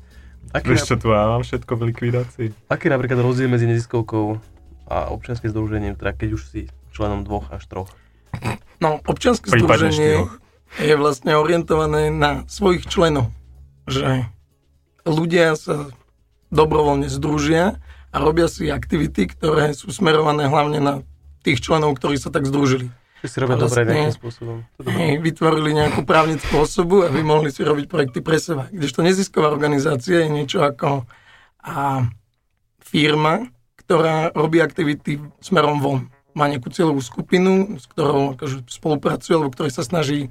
Aký, 0.51 0.71
Vieš, 0.71 0.87
čo 0.87 0.97
tu 0.97 1.11
ja 1.11 1.27
mám 1.27 1.43
všetko 1.43 1.73
v 1.73 1.83
likvidácii? 1.89 2.47
aký 2.69 2.87
je 2.87 2.93
napríklad 2.93 3.19
rozdiel 3.19 3.49
medzi 3.49 3.65
neziskovkou 3.65 4.39
a 4.87 5.09
občianským 5.09 5.51
združením, 5.51 5.95
teda 5.95 6.13
keď 6.13 6.29
už 6.35 6.43
si 6.45 6.61
členom 6.91 7.23
dvoch 7.23 7.49
až 7.51 7.65
troch? 7.65 7.91
No, 8.79 9.01
občianske 9.03 9.49
Prípadne 9.49 9.89
združenie 9.91 10.11
štyroch. 10.21 10.33
je 10.79 10.95
vlastne 10.95 11.33
orientované 11.33 12.03
na 12.11 12.43
svojich 12.47 12.87
členov. 12.87 13.31
Že 13.87 14.29
ľudia 15.05 15.55
sa 15.55 15.89
dobrovoľne 16.51 17.07
združia 17.09 17.79
a 18.15 18.17
robia 18.23 18.47
si 18.47 18.71
aktivity, 18.71 19.27
ktoré 19.27 19.75
sú 19.75 19.91
smerované 19.91 20.47
hlavne 20.47 20.79
na 20.79 20.95
tých 21.43 21.59
členov, 21.59 21.99
ktorí 21.99 22.15
sa 22.15 22.31
tak 22.31 22.47
združili. 22.47 22.87
Že 23.21 23.29
si 23.29 23.37
robia 23.43 23.57
A 23.57 23.61
dobre 23.67 23.83
vlastne- 23.83 23.91
nejakým 23.91 24.15
spôsobom. 24.15 24.57
Hej, 24.87 25.13
vytvorili 25.19 25.71
nejakú 25.75 26.01
právnickú 26.07 26.55
osobu, 26.63 27.03
aby 27.03 27.21
mohli 27.27 27.51
si 27.51 27.67
robiť 27.67 27.91
projekty 27.91 28.23
pre 28.23 28.39
seba. 28.39 28.71
Kdežto 28.71 29.03
nezisková 29.03 29.51
organizácia 29.51 30.23
je 30.23 30.31
niečo 30.31 30.63
ako 30.63 31.09
a, 31.65 32.07
firma, 32.79 33.49
ktorá 33.83 34.31
robí 34.31 34.63
aktivity 34.63 35.19
smerom 35.43 35.83
von. 35.83 36.01
Má 36.39 36.47
nejakú 36.47 36.71
cieľovú 36.71 37.03
skupinu, 37.03 37.81
s 37.83 37.89
ktorou 37.91 38.39
akože, 38.39 38.69
spolupracuje, 38.71 39.33
alebo 39.35 39.51
ktorej 39.51 39.73
sa 39.75 39.83
snaží 39.83 40.31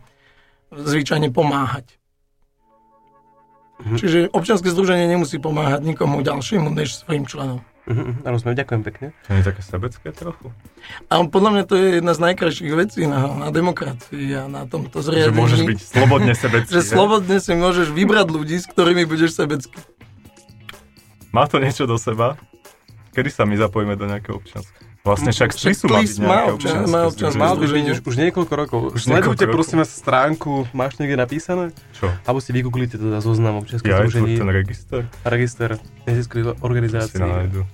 zvyčajne 0.72 1.34
pomáhať. 1.36 1.98
Mhm. 3.84 3.98
Čiže 4.00 4.20
občianske 4.32 4.70
združenie 4.72 5.10
nemusí 5.12 5.42
pomáhať 5.42 5.84
nikomu 5.84 6.24
ďalšiemu 6.24 6.72
než 6.72 7.04
svojim 7.04 7.28
členom. 7.28 7.60
Mhm, 7.84 8.00
mhm, 8.00 8.14
Rozumiem, 8.24 8.56
ďakujem 8.56 8.82
pekne. 8.82 9.08
To 9.28 9.32
je 9.34 9.44
také 9.44 9.60
sebecké 9.60 10.08
trochu? 10.10 10.56
A 11.08 11.20
podľa 11.22 11.50
mňa 11.52 11.64
to 11.66 11.76
je 11.76 11.88
jedna 11.98 12.14
z 12.14 12.20
najkrajších 12.22 12.72
vecí 12.74 13.02
na, 13.04 13.28
na 13.28 13.50
demokracii 13.50 14.28
a 14.34 14.48
na 14.48 14.64
tomto 14.64 14.98
Že 14.98 15.06
zriadení. 15.06 15.36
môžeš 15.36 15.62
byť 15.66 15.80
slobodne 15.82 16.34
sebecký. 16.34 16.72
že 16.72 16.82
slobodne 16.82 17.38
si 17.38 17.52
môžeš 17.52 17.88
vybrať 17.90 18.28
ľudí, 18.30 18.56
s 18.56 18.66
ktorými 18.66 19.04
budeš 19.04 19.36
sebecký. 19.36 19.76
Má 21.30 21.44
to 21.44 21.58
niečo 21.58 21.84
do 21.84 21.98
seba? 21.98 22.40
Kedy 23.12 23.30
sa 23.30 23.44
my 23.44 23.58
zapojíme 23.58 23.94
do 23.94 24.06
nejakého 24.06 24.38
občianského? 24.38 24.83
Vlastne 25.04 25.36
však 25.36 25.51
má 25.51 25.60
Spis 25.60 25.84
byť 25.84 26.24
má 26.24 26.39
občianske 26.47 26.88
má 26.88 27.01
združenie. 27.12 27.36
Mal 27.36 27.54
by 27.60 27.66
byť 27.68 27.86
už, 27.91 27.99
už 28.08 28.16
niekoľko 28.24 28.54
rokov. 28.56 28.80
Už 28.95 29.04
Sledujte 29.04 29.51
prosím 29.51 29.84
vás 29.84 29.91
stránku, 29.91 30.64
máš 30.72 30.95
niekde 30.95 31.20
napísané? 31.20 31.76
Čo? 31.91 32.08
Alebo 32.24 32.39
si 32.39 32.56
vygooglite 32.56 32.95
teda 32.95 33.20
zoznam 33.20 33.60
občianských 33.60 33.91
Ja 33.91 33.99
združení 33.99 34.39
ten 34.39 34.47
register 34.47 35.04
register 35.28 35.76
neziskových 36.08 36.56
si 36.56 36.64
organizácií. 36.64 37.20
nájdu. 37.20 37.68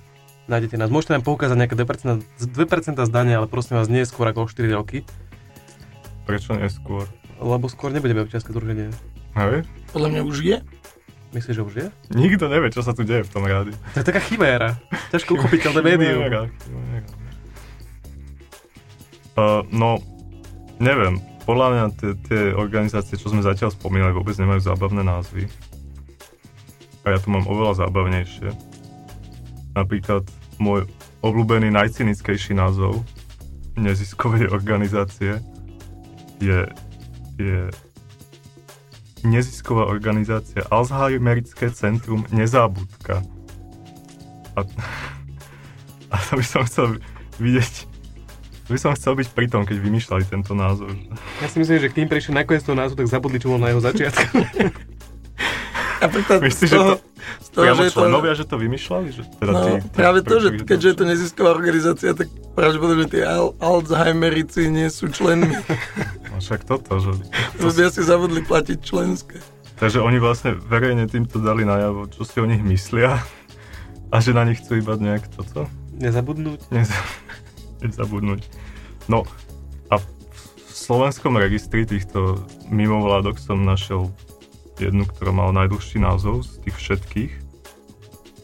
Nájdete 0.50 0.74
nás. 0.74 0.90
Môžete 0.90 1.14
nám 1.14 1.22
poukázať 1.22 1.54
nejaké 1.54 1.78
2%, 1.78 2.26
2% 2.50 2.98
zdania, 2.98 3.38
ale 3.38 3.46
prosím 3.46 3.78
vás, 3.78 3.86
nie 3.86 4.02
skôr 4.02 4.26
ako 4.26 4.42
o 4.42 4.46
4 4.50 4.66
roky, 4.74 5.06
Prečo 6.26 6.58
neskôr? 6.58 7.06
lebo 7.38 7.70
skôr 7.70 7.94
nebudeme 7.94 8.26
občianske 8.26 8.50
združenie. 8.50 8.90
Hej? 9.38 9.62
Podľa 9.94 10.08
mňa 10.18 10.22
už 10.26 10.36
je. 10.42 10.56
Myslíš, 11.30 11.54
že 11.54 11.62
už 11.62 11.74
je? 11.78 11.86
Nikto 12.10 12.50
nevie, 12.50 12.74
čo 12.74 12.82
sa 12.82 12.90
tu 12.90 13.06
deje 13.06 13.22
v 13.22 13.30
tom 13.30 13.46
rádi. 13.46 13.70
To 13.94 14.02
je 14.02 14.06
taká 14.10 14.18
chiméra. 14.18 14.82
Ťažko 15.14 15.38
uchopiteľné 15.38 15.78
médium. 15.86 16.26
Chimera, 16.26 16.42
chimera. 16.58 17.19
No, 19.70 20.02
neviem. 20.82 21.22
Podľa 21.44 21.66
mňa 21.72 21.84
tie, 21.96 22.12
tie 22.28 22.42
organizácie, 22.54 23.18
čo 23.18 23.32
sme 23.32 23.42
zatiaľ 23.42 23.74
spomínali, 23.74 24.14
vôbec 24.14 24.36
nemajú 24.38 24.60
zábavné 24.62 25.02
názvy. 25.02 25.50
A 27.02 27.16
ja 27.16 27.18
tu 27.18 27.32
mám 27.32 27.48
oveľa 27.48 27.86
zábavnejšie. 27.86 28.52
Napríklad 29.74 30.28
môj 30.60 30.84
obľúbený, 31.24 31.72
najcynickejší 31.72 32.54
názov 32.56 33.00
neziskovej 33.80 34.52
organizácie 34.52 35.40
je, 36.40 36.60
je 37.40 37.68
nezisková 39.24 39.88
organizácia 39.88 40.64
Alzheimerické 40.68 41.72
centrum 41.72 42.24
Nezábudka. 42.32 43.24
A, 44.56 44.60
a 46.12 46.16
to 46.28 46.32
by 46.36 46.44
som 46.44 46.62
chcel 46.68 46.86
vidieť, 47.40 47.74
to 47.84 47.89
by 48.70 48.78
som 48.78 48.94
chcel 48.94 49.12
byť 49.12 49.28
pri 49.30 49.46
tom, 49.46 49.62
keď 49.62 49.76
vymýšľali 49.76 50.24
tento 50.24 50.52
názov. 50.52 50.90
Ja 51.38 51.46
si 51.46 51.58
myslím, 51.58 51.78
že 51.78 51.88
k 51.88 51.96
tým 51.96 52.08
prišli 52.08 52.32
nakoniec 52.32 52.62
toho 52.62 52.74
názvu, 52.74 52.94
tak 52.96 53.08
zabudli, 53.08 53.36
čo 53.36 53.50
bol 53.50 53.58
na 53.58 53.68
jeho 53.68 53.82
začiatku. 53.82 54.36
Napríklad 56.00 56.40
Myslíš, 56.40 56.64
z 56.64 56.72
že 56.72 56.76
toho, 56.76 56.90
to- 56.90 57.02
z 57.20 57.48
toho, 57.50 57.62
Priamo 57.62 57.76
že 57.76 57.84
je 57.84 57.90
to, 57.90 57.96
členovia, 58.00 58.32
že 58.32 58.44
to 58.44 58.56
vymýšľali? 58.56 59.06
Že 59.12 59.22
teda 59.36 59.52
no, 59.52 59.60
tí, 59.60 59.70
tí, 59.76 59.88
práve 59.92 60.18
to, 60.22 60.34
že 60.40 60.48
keďže 60.64 60.88
je 60.88 60.96
to 60.96 61.04
nezisková 61.04 61.50
organizácia, 61.52 62.10
tak 62.16 62.26
pravdepodobne 62.56 63.04
tí 63.04 63.20
Al- 63.20 63.52
Alzheimerici 63.60 64.72
nie 64.72 64.88
sú 64.88 65.12
členmi. 65.12 65.52
však 66.40 66.64
toto, 66.64 66.96
že... 66.96 67.12
To 67.60 67.68
by 67.68 67.82
asi 67.84 68.00
zabudli 68.00 68.40
platiť 68.40 68.78
členské. 68.80 69.36
Takže 69.76 70.00
oni 70.00 70.16
vlastne 70.16 70.56
verejne 70.56 71.04
týmto 71.04 71.36
dali 71.36 71.68
najavo, 71.68 72.08
čo 72.08 72.24
si 72.24 72.36
o 72.36 72.48
nich 72.48 72.60
myslia 72.60 73.20
a 74.08 74.16
že 74.18 74.32
na 74.32 74.48
nich 74.48 74.56
chcú 74.58 74.76
iba 74.76 74.96
nejak 74.96 75.28
toto 75.30 75.68
Nezabudnúť. 75.94 76.72
neza- 76.72 76.96
nezabudnúť. 77.84 78.42
No 79.08 79.24
a 79.88 79.98
v 79.98 80.06
slovenskom 80.68 81.36
registri 81.36 81.84
týchto 81.84 82.44
mimovládok 82.68 83.40
som 83.40 83.64
našiel 83.64 84.12
jednu, 84.80 85.04
ktorá 85.04 85.30
mala 85.30 85.52
najdlhší 85.64 86.00
názov 86.00 86.48
z 86.48 86.64
tých 86.64 86.76
všetkých 86.76 87.32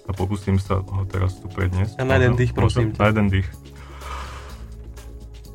a 0.06 0.10
pokúsim 0.14 0.60
sa 0.60 0.84
ho 0.84 1.02
teraz 1.08 1.40
tu 1.40 1.50
predniesť. 1.50 1.98
A 1.98 2.04
na 2.06 2.20
jeden 2.20 2.38
dých, 2.38 2.54
prosím? 2.54 2.94
Na 2.94 3.10
jeden 3.10 3.26
dých. 3.32 3.48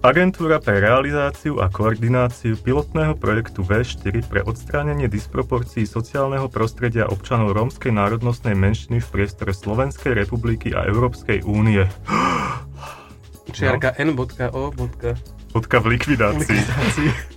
Agentúra 0.01 0.57
pre 0.57 0.81
realizáciu 0.81 1.61
a 1.61 1.69
koordináciu 1.69 2.57
pilotného 2.57 3.13
projektu 3.21 3.61
V4 3.61 4.25
pre 4.25 4.41
odstránenie 4.41 5.05
disproporcií 5.05 5.85
sociálneho 5.85 6.49
prostredia 6.49 7.05
občanov 7.05 7.53
rómskej 7.53 7.93
národnostnej 7.93 8.57
menšiny 8.57 8.97
v 8.97 9.07
priestore 9.13 9.53
Slovenskej 9.53 10.17
republiky 10.17 10.73
a 10.73 10.89
Európskej 10.89 11.45
únie. 11.45 11.85
Čiarka 13.49 13.97
n.o. 13.97 14.61
Bodka 15.51 15.77
v 15.81 15.85
likvidácii. 15.97 16.45
likvidácii. 16.45 17.09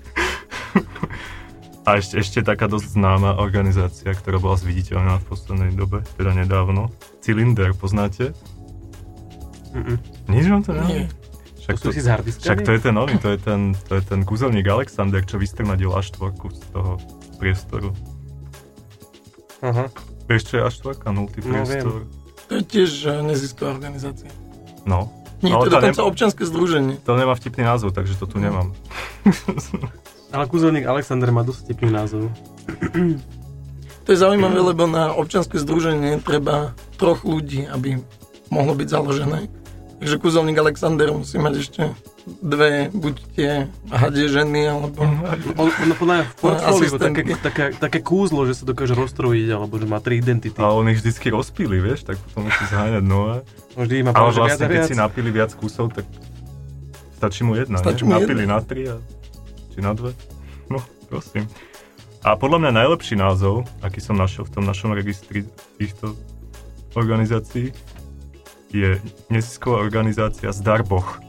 A 1.84 2.00
ešte, 2.00 2.16
ešte 2.16 2.38
taká 2.40 2.64
dosť 2.64 2.96
známa 2.96 3.36
organizácia, 3.36 4.08
ktorá 4.16 4.40
bola 4.40 4.56
zviditeľná 4.56 5.20
v 5.20 5.24
poslednej 5.28 5.72
dobe, 5.76 6.00
teda 6.16 6.32
nedávno. 6.32 6.88
Cylinder, 7.20 7.76
poznáte? 7.76 8.32
Mm-mm. 9.76 10.00
Nič 10.32 10.44
vám 10.48 10.62
to 10.64 10.72
Nie. 10.72 10.80
nevie? 10.80 11.04
Však 11.60 11.74
To 11.76 11.88
sú 11.88 11.92
si? 11.92 12.00
Však 12.40 12.58
to 12.64 12.72
je 12.72 12.80
ten 12.80 12.94
nový, 12.96 13.16
to 13.20 13.28
je 13.32 13.38
ten, 13.40 13.76
to 13.88 13.96
je 13.96 14.02
ten 14.04 14.20
kúzelník 14.24 14.64
Alexander, 14.64 15.20
čo 15.24 15.36
vystrnadil 15.36 15.92
A4 15.92 16.32
z 16.56 16.60
toho 16.72 16.96
priestoru. 17.36 17.92
Aha. 19.60 19.88
Vieš, 20.24 20.42
čo 20.44 20.54
je 20.56 20.62
A4? 20.64 21.04
Nultý 21.12 21.40
No, 21.44 21.64
priestor. 21.64 22.08
To 22.48 22.52
je 22.52 22.64
tiež 22.64 22.90
nezisková 23.24 23.76
organizácia. 23.76 24.28
No. 24.84 25.08
Nie, 25.44 25.52
Ale 25.52 25.60
to 25.60 25.66
je 25.68 25.70
to 25.70 25.76
dokonca 25.76 26.02
nem- 26.02 26.10
občianske 26.10 26.42
združenie. 26.48 26.94
To 27.04 27.20
nemá 27.20 27.36
vtipný 27.36 27.62
názov, 27.68 27.92
takže 27.92 28.16
to 28.16 28.24
tu 28.24 28.40
nemám. 28.40 28.72
Ale 30.34 30.48
kúzelník 30.48 30.88
Alexander 30.88 31.28
má 31.30 31.44
dosť 31.44 31.68
tipný 31.70 31.92
názov. 31.92 32.32
To 34.04 34.08
je 34.12 34.18
zaujímavé, 34.18 34.58
lebo 34.60 34.88
na 34.88 35.12
občianske 35.14 35.60
združenie 35.60 36.18
treba 36.24 36.72
troch 36.96 37.22
ľudí, 37.22 37.68
aby 37.68 38.00
mohlo 38.48 38.72
byť 38.74 38.88
založené. 38.88 39.46
Takže 40.00 40.16
kúzelník 40.18 40.58
Alexander 40.58 41.08
musí 41.14 41.38
mať 41.38 41.54
ešte 41.60 41.82
dve, 42.40 42.88
buď 42.92 43.14
tie 43.36 43.50
hadie 43.92 44.26
ženy, 44.32 44.68
alebo... 44.68 45.04
On, 45.60 45.68
on 45.68 45.88
podľa 45.94 46.14
mňa 46.18 46.24
v 46.24 46.34
portfóliu 46.40 46.90
také, 46.96 47.22
také, 47.36 47.64
také 47.76 47.98
kúzlo, 48.00 48.48
že 48.48 48.58
sa 48.58 48.64
dokáže 48.64 48.96
rozstrojiť, 48.96 49.48
alebo 49.52 49.76
že 49.76 49.86
má 49.86 50.00
tri 50.00 50.18
identity. 50.18 50.56
A 50.56 50.72
on 50.72 50.88
ich 50.88 51.04
vždycky 51.04 51.28
rozpíli, 51.28 51.78
vieš, 51.84 52.08
tak 52.08 52.16
potom 52.20 52.48
musí 52.48 52.64
zháňať 52.68 53.04
nové. 53.04 53.44
Vždy 53.76 53.94
má 54.04 54.10
Ale 54.16 54.32
vlastne, 54.32 54.64
a 54.64 54.70
keď 54.70 54.80
viac. 54.80 54.88
si 54.88 54.96
napili 54.96 55.30
viac 55.30 55.50
kusov, 55.52 55.92
tak 55.92 56.08
stačí 57.20 57.44
mu 57.44 57.54
jedna, 57.56 57.78
Stačí 57.80 58.02
ne? 58.04 58.08
mu 58.08 58.12
Napili 58.18 58.42
jedna. 58.44 58.56
na 58.56 58.60
tri 58.64 58.82
a... 58.88 58.96
či 59.72 59.78
na 59.84 59.92
dve? 59.92 60.10
No, 60.72 60.80
prosím. 61.12 61.44
A 62.24 62.40
podľa 62.40 62.56
mňa 62.64 62.70
najlepší 62.72 63.20
názov, 63.20 63.68
aký 63.84 64.00
som 64.00 64.16
našiel 64.16 64.48
v 64.48 64.52
tom 64.56 64.64
našom 64.64 64.96
registri 64.96 65.44
týchto 65.76 66.16
organizácií, 66.96 67.68
je 68.70 69.00
nezisková 69.28 69.82
organizácia 69.82 70.52
Zdarboch. 70.52 71.20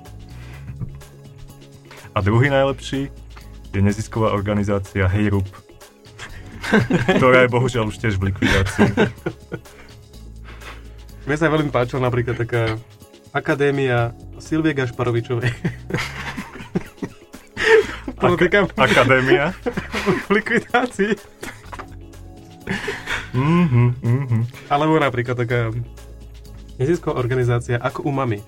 A 2.15 2.23
druhý 2.23 2.47
najlepší 2.47 3.11
je 3.75 3.79
nezisková 3.83 4.31
organizácia 4.31 5.07
Hejrup, 5.07 5.47
ktorá 7.19 7.43
je 7.43 7.51
bohužiaľ 7.51 7.91
už 7.91 7.99
tiež 7.99 8.15
v 8.15 8.31
likvidácii. 8.31 8.87
Mne 11.25 11.37
sa 11.41 11.51
veľmi 11.51 11.73
páčila 11.73 12.05
napríklad 12.05 12.37
taká 12.37 12.77
akadémia 13.35 14.15
Silvie 14.39 14.77
Gašparovičovej. 14.77 15.51
Podotýkam 18.21 18.71
Akadémia. 18.79 19.51
v 20.27 20.29
likvidácii. 20.39 21.13
Mhm, 23.35 23.85
mhm. 24.01 24.41
Alebo 24.71 24.95
napríklad 24.97 25.35
taká 25.35 25.69
nezisková 26.77 27.19
organizácia 27.19 27.79
ako 27.79 28.07
Umami. 28.07 28.39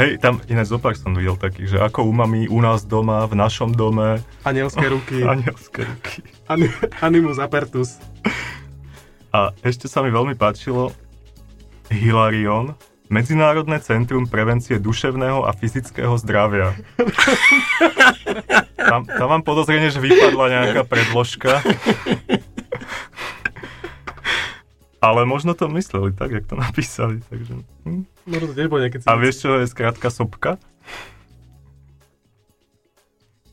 Hej, 0.00 0.16
tam 0.20 0.40
ináč 0.48 0.72
zopár 0.72 0.96
som 0.96 1.12
videl 1.12 1.36
takých, 1.36 1.76
že 1.76 1.78
ako 1.80 2.08
umami 2.08 2.48
u 2.48 2.60
nás 2.64 2.88
doma, 2.88 3.24
v 3.28 3.36
našom 3.36 3.72
dome, 3.76 4.20
Anielské 4.48 4.88
ruky. 4.88 5.20
anielské 5.36 5.84
ruky. 5.84 6.24
Ani- 6.48 6.72
Animus 7.04 7.36
apertus. 7.36 8.00
A 9.28 9.52
ešte 9.60 9.92
sa 9.92 10.00
mi 10.00 10.08
veľmi 10.08 10.36
páčilo 10.40 10.92
Hilarion, 11.92 12.72
Medzinárodné 13.10 13.82
centrum 13.82 14.22
prevencie 14.30 14.78
duševného 14.78 15.42
a 15.42 15.50
fyzického 15.50 16.14
zdravia. 16.14 16.78
Tam, 18.80 19.06
tam 19.06 19.28
mám 19.28 19.44
podozrenie, 19.46 19.92
že 19.92 20.02
vypadla 20.02 20.44
nejaká 20.50 20.82
predložka. 20.82 21.62
Ale 25.00 25.24
možno 25.24 25.56
to 25.56 25.64
mysleli 25.70 26.12
tak, 26.12 26.30
jak 26.30 26.44
to 26.44 26.56
napísali. 26.56 27.24
Takže, 27.24 27.64
hm. 27.88 28.04
Možno 28.28 28.46
to 28.46 28.54
tiež 28.54 28.68
bolo 28.68 28.84
nejaké 28.84 29.00
A 29.02 29.16
vieš, 29.16 29.42
čo 29.42 29.56
je 29.56 29.66
skrátka 29.66 30.12
sopka? 30.12 30.60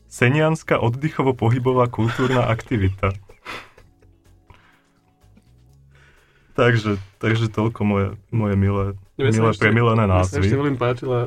Senianská 0.08 0.76
oddychovo-pohybová 0.76 1.88
kultúrna 1.88 2.44
aktivita. 2.44 3.12
Takže, 6.52 6.98
takže 7.16 7.46
toľko 7.48 7.80
moje, 7.80 8.06
moje 8.28 8.54
milé, 8.58 8.84
Mne 9.14 9.30
sa 9.30 9.36
milé 9.38 9.50
ešte- 9.54 9.62
premilené 9.62 10.04
Mne 10.04 10.14
sa 10.18 10.36
ešte 10.36 10.50
názvy. 10.50 10.58
veľmi 10.58 10.76
páčila 10.76 11.18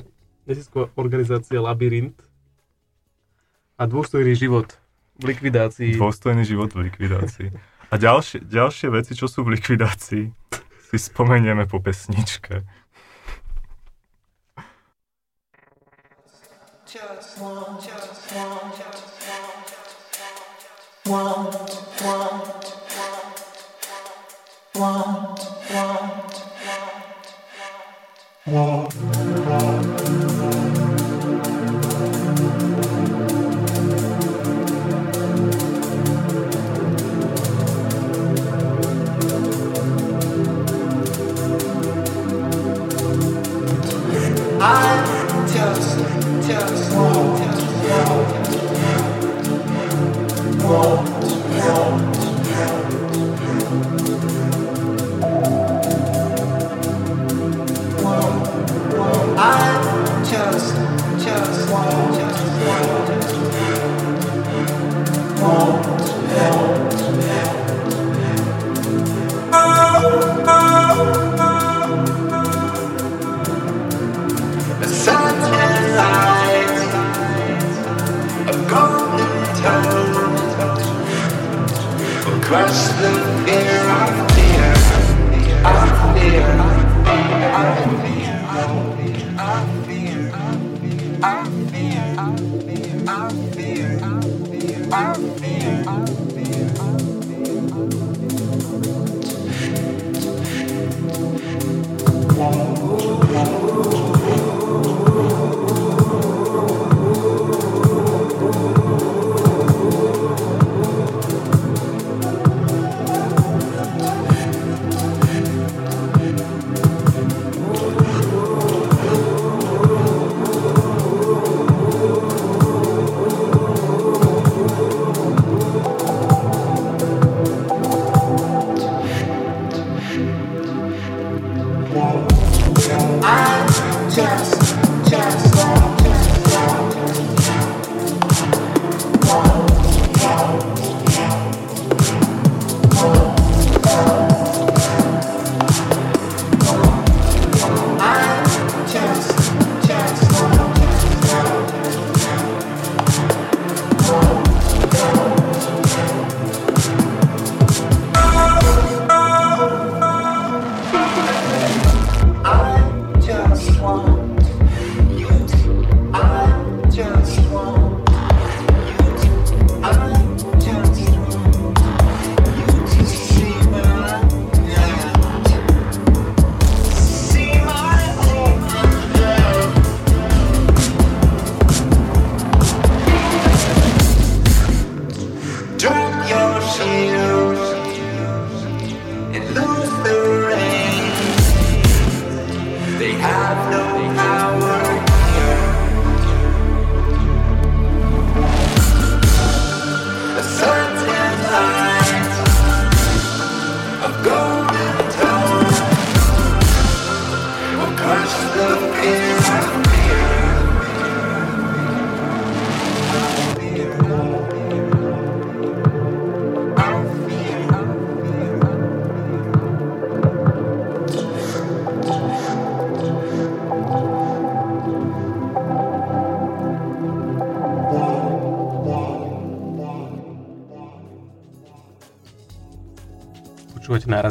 nezisková 0.44 0.92
organizácia 0.94 1.56
Labyrint 1.56 2.18
a 3.74 3.88
dôstojný 3.88 4.36
život 4.36 4.76
v 5.16 5.32
likvidácii. 5.32 5.96
Dôstojný 5.96 6.44
život 6.44 6.76
v 6.76 6.92
likvidácii. 6.92 7.48
A 7.92 8.00
ďalšie, 8.00 8.48
ďalšie 8.48 8.88
veci, 8.88 9.12
čo 9.20 9.28
sú 9.28 9.44
v 9.44 9.60
likvidácii, 9.60 10.26
si 10.88 10.98
spomenieme 10.98 11.68
po 11.68 11.84
pesničke. 11.84 12.64
Crush 28.52 28.81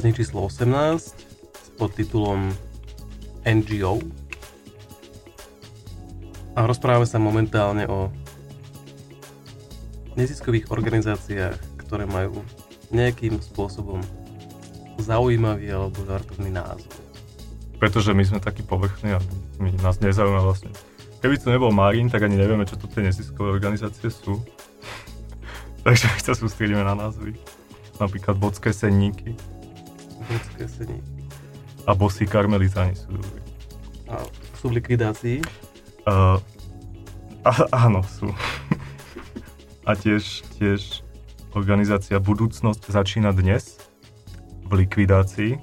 Nárazník 0.00 0.24
číslo 0.24 0.48
18 0.48 1.12
s 1.52 1.68
podtitulom 1.76 2.48
NGO. 3.44 4.00
A 6.56 6.64
rozprávame 6.64 7.04
sa 7.04 7.20
momentálne 7.20 7.84
o 7.84 8.08
neziskových 10.16 10.72
organizáciách, 10.72 11.84
ktoré 11.84 12.08
majú 12.08 12.40
nejakým 12.88 13.44
spôsobom 13.44 14.00
zaujímavý 15.04 15.68
alebo 15.68 16.00
žartovný 16.08 16.48
názov. 16.48 16.96
Pretože 17.76 18.16
my 18.16 18.24
sme 18.24 18.40
takí 18.40 18.64
povrchní 18.64 19.12
a 19.12 19.20
my, 19.60 19.68
nás 19.84 20.00
nezaujíma 20.00 20.40
vlastne. 20.40 20.72
Keby 21.20 21.36
tu 21.36 21.52
nebol 21.52 21.76
Marín, 21.76 22.08
tak 22.08 22.24
ani 22.24 22.40
nevieme, 22.40 22.64
čo 22.64 22.80
to 22.80 22.88
tie 22.88 23.04
neziskové 23.04 23.52
organizácie 23.52 24.08
sú. 24.08 24.40
Takže 25.84 26.08
my 26.08 26.20
sa 26.24 26.32
sústredíme 26.32 26.88
na 26.88 26.96
názvy. 26.96 27.36
Napríklad 28.00 28.40
Bodské 28.40 28.72
senníky 28.72 29.36
Britské 30.30 30.70
sení. 30.70 31.02
a 31.90 31.92
Bosí 31.98 32.22
karmelitáni 32.22 32.94
sú. 32.94 33.10
A 34.06 34.22
sú 34.62 34.70
v 34.70 34.78
likvidácii. 34.78 35.42
Uh, 36.06 36.38
a, 37.42 37.50
áno, 37.90 38.06
sú. 38.06 38.30
a 39.90 39.98
tiež, 39.98 40.46
tiež 40.54 41.02
organizácia 41.58 42.22
Budúcnosť 42.22 42.94
začína 42.94 43.34
dnes 43.34 43.82
v 44.70 44.86
likvidácii. 44.86 45.58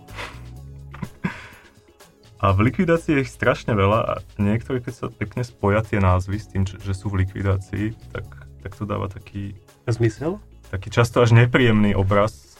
A 2.43 2.51
v 2.51 2.59
likvidácii 2.67 3.17
je 3.17 3.23
ich 3.23 3.31
strašne 3.31 3.71
veľa 3.71 3.99
a 4.03 4.13
niektoré, 4.35 4.83
keď 4.83 4.93
sa 4.93 5.07
pekne 5.07 5.47
spoja 5.47 5.79
tie 5.79 6.03
názvy 6.03 6.37
s 6.37 6.51
tým, 6.51 6.67
že 6.67 6.91
sú 6.91 7.07
v 7.07 7.23
likvidácii, 7.23 7.95
tak, 8.11 8.27
tak 8.67 8.71
to 8.75 8.83
dáva 8.83 9.07
taký, 9.07 9.55
Zmysel? 9.87 10.43
taký 10.69 10.91
často 10.91 11.23
až 11.23 11.33
nepríjemný 11.33 11.95
obraz 11.95 12.59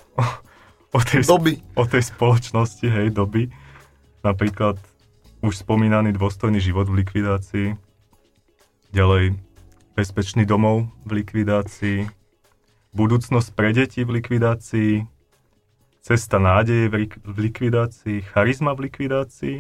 o, 0.94 1.00
tej, 1.00 1.24
Doby. 1.28 1.54
o 1.76 1.84
tej 1.84 2.04
spoločnosti, 2.08 2.88
hej, 2.88 3.12
doby. 3.12 3.52
Napríklad 4.24 4.80
už 5.44 5.64
spomínaný 5.64 6.16
dôstojný 6.16 6.58
život 6.60 6.90
v 6.90 7.04
likvidácii, 7.06 7.68
ďalej 8.92 9.38
bezpečný 9.94 10.46
domov 10.46 10.90
v 11.06 11.22
likvidácii, 11.22 12.00
budúcnosť 12.94 13.50
pre 13.54 13.74
deti 13.74 14.02
v 14.02 14.22
likvidácii, 14.22 15.06
cesta 16.02 16.40
nádeje 16.40 16.88
v, 16.90 16.94
lik- 17.06 17.22
v 17.22 17.38
likvidácii, 17.52 18.24
charizma 18.32 18.74
v 18.74 18.90
likvidácii, 18.90 19.58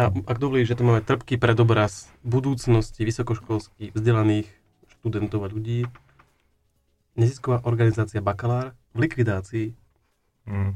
A 0.00 0.08
ak 0.08 0.40
dovolíš, 0.40 0.72
že 0.72 0.78
to 0.80 0.86
máme 0.88 1.04
trpký 1.04 1.36
predobraz 1.36 2.08
budúcnosti 2.24 3.04
vysokoškolských 3.04 3.92
vzdelaných 3.92 4.48
študentov 4.96 5.44
a 5.44 5.52
ľudí, 5.52 5.84
nezisková 7.20 7.60
organizácia 7.68 8.24
Bakalár 8.24 8.72
v 8.96 9.04
likvidácii. 9.04 9.76
Mm. 10.50 10.74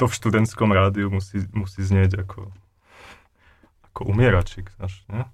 To 0.00 0.08
v 0.08 0.16
študentskom 0.16 0.72
rádiu 0.72 1.12
musí, 1.12 1.44
musí 1.52 1.84
znieť 1.84 2.24
ako, 2.24 2.48
ako 3.92 4.00
umieračik, 4.08 4.72
znaš, 4.80 5.04
ne? 5.12 5.28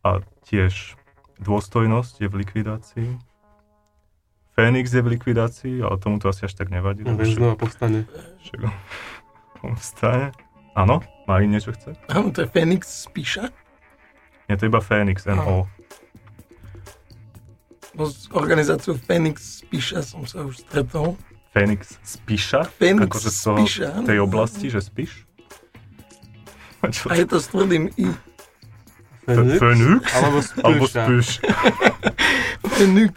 A 0.00 0.24
tiež 0.48 0.96
dôstojnosť 1.38 2.24
je 2.24 2.28
v 2.32 2.34
likvidácii. 2.42 3.10
Fénix 4.56 4.88
je 4.88 5.04
v 5.04 5.20
likvidácii, 5.20 5.84
ale 5.84 6.00
tomu 6.00 6.16
to 6.16 6.32
asi 6.32 6.48
až 6.48 6.56
tak 6.56 6.72
nevadí. 6.72 7.04
No, 7.04 7.12
však- 7.12 7.36
znova 7.36 7.56
povstane. 7.60 8.08
však 8.40 8.60
on 9.60 9.76
vstane. 9.76 10.32
Áno? 10.72 11.04
Marín 11.28 11.52
niečo 11.52 11.76
chce? 11.76 11.92
Áno, 12.08 12.32
to 12.32 12.44
je 12.44 12.48
Fenix 12.48 12.88
z 12.88 13.06
Píša. 13.12 13.44
Nie, 14.48 14.56
to 14.56 14.64
je 14.64 14.72
iba 14.72 14.80
Fénix, 14.80 15.28
NO. 15.28 15.68
No, 17.96 18.04
s 18.12 18.28
organizáciou 18.28 19.00
Fenix 19.00 19.64
z 19.64 19.72
Píša 19.72 20.00
som 20.04 20.28
sa 20.28 20.44
už 20.44 20.60
stretol. 20.68 21.16
Fénix 21.56 21.96
spíša? 22.04 22.68
Fénix 22.76 23.08
akože 23.08 23.30
spíša, 23.32 23.88
áno. 23.96 24.04
tej 24.04 24.18
oblasti, 24.20 24.68
že 24.68 24.84
spíš? 24.84 25.24
A 26.84 27.16
je 27.16 27.24
to 27.24 27.40
s 27.40 27.48
tvrdým 27.48 27.88
I. 27.96 28.12
Fenix? 29.24 29.56
Fénix? 29.56 30.04
Alebo 30.12 30.38
Alebo 30.60 30.84
spíša. 30.84 31.02
spíš. 31.08 31.26
Fenix. 32.76 33.14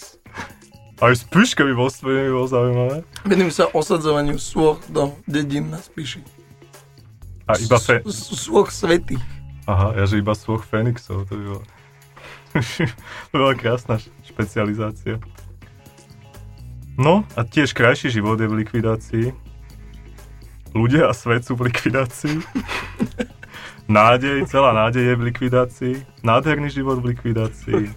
Aj 1.03 1.11
spíš, 1.15 1.51
keby 1.55 1.75
bol 1.75 1.91
svojím 1.91 2.31
bol 2.31 2.47
zaujímavé. 2.47 2.97
Venujú 3.27 3.51
sa 3.51 3.65
osadzovaniu 3.75 4.39
sôch 4.39 4.79
do 4.87 5.15
dedín 5.27 5.71
na 5.71 5.79
Spíši. 5.79 6.23
A 7.47 7.55
iba 7.59 7.79
fe... 7.79 8.03
Sôch 8.07 8.71
svetých. 8.71 9.23
Aha, 9.67 9.95
ja 9.95 10.03
že 10.07 10.19
iba 10.19 10.35
svoch 10.35 10.63
Fénixov, 10.63 11.27
to 11.27 11.35
by 11.35 11.45
bolo... 11.55 11.63
to 13.31 13.35
bola 13.35 13.55
krásna 13.55 14.01
špecializácia. 14.25 15.21
No, 16.99 17.23
a 17.39 17.47
tiež 17.47 17.71
krajší 17.71 18.11
život 18.11 18.41
je 18.41 18.51
v 18.51 18.59
likvidácii. 18.65 19.25
Ľudia 20.75 21.09
a 21.09 21.13
svet 21.15 21.47
sú 21.47 21.55
v 21.55 21.71
likvidácii. 21.71 22.43
Nádej, 23.89 24.45
celá 24.45 24.75
nádej 24.75 25.01
je 25.01 25.15
v 25.15 25.25
likvidácii. 25.33 25.95
Nádherný 26.21 26.69
život 26.69 27.01
v 27.01 27.17
likvidácii. 27.17 27.89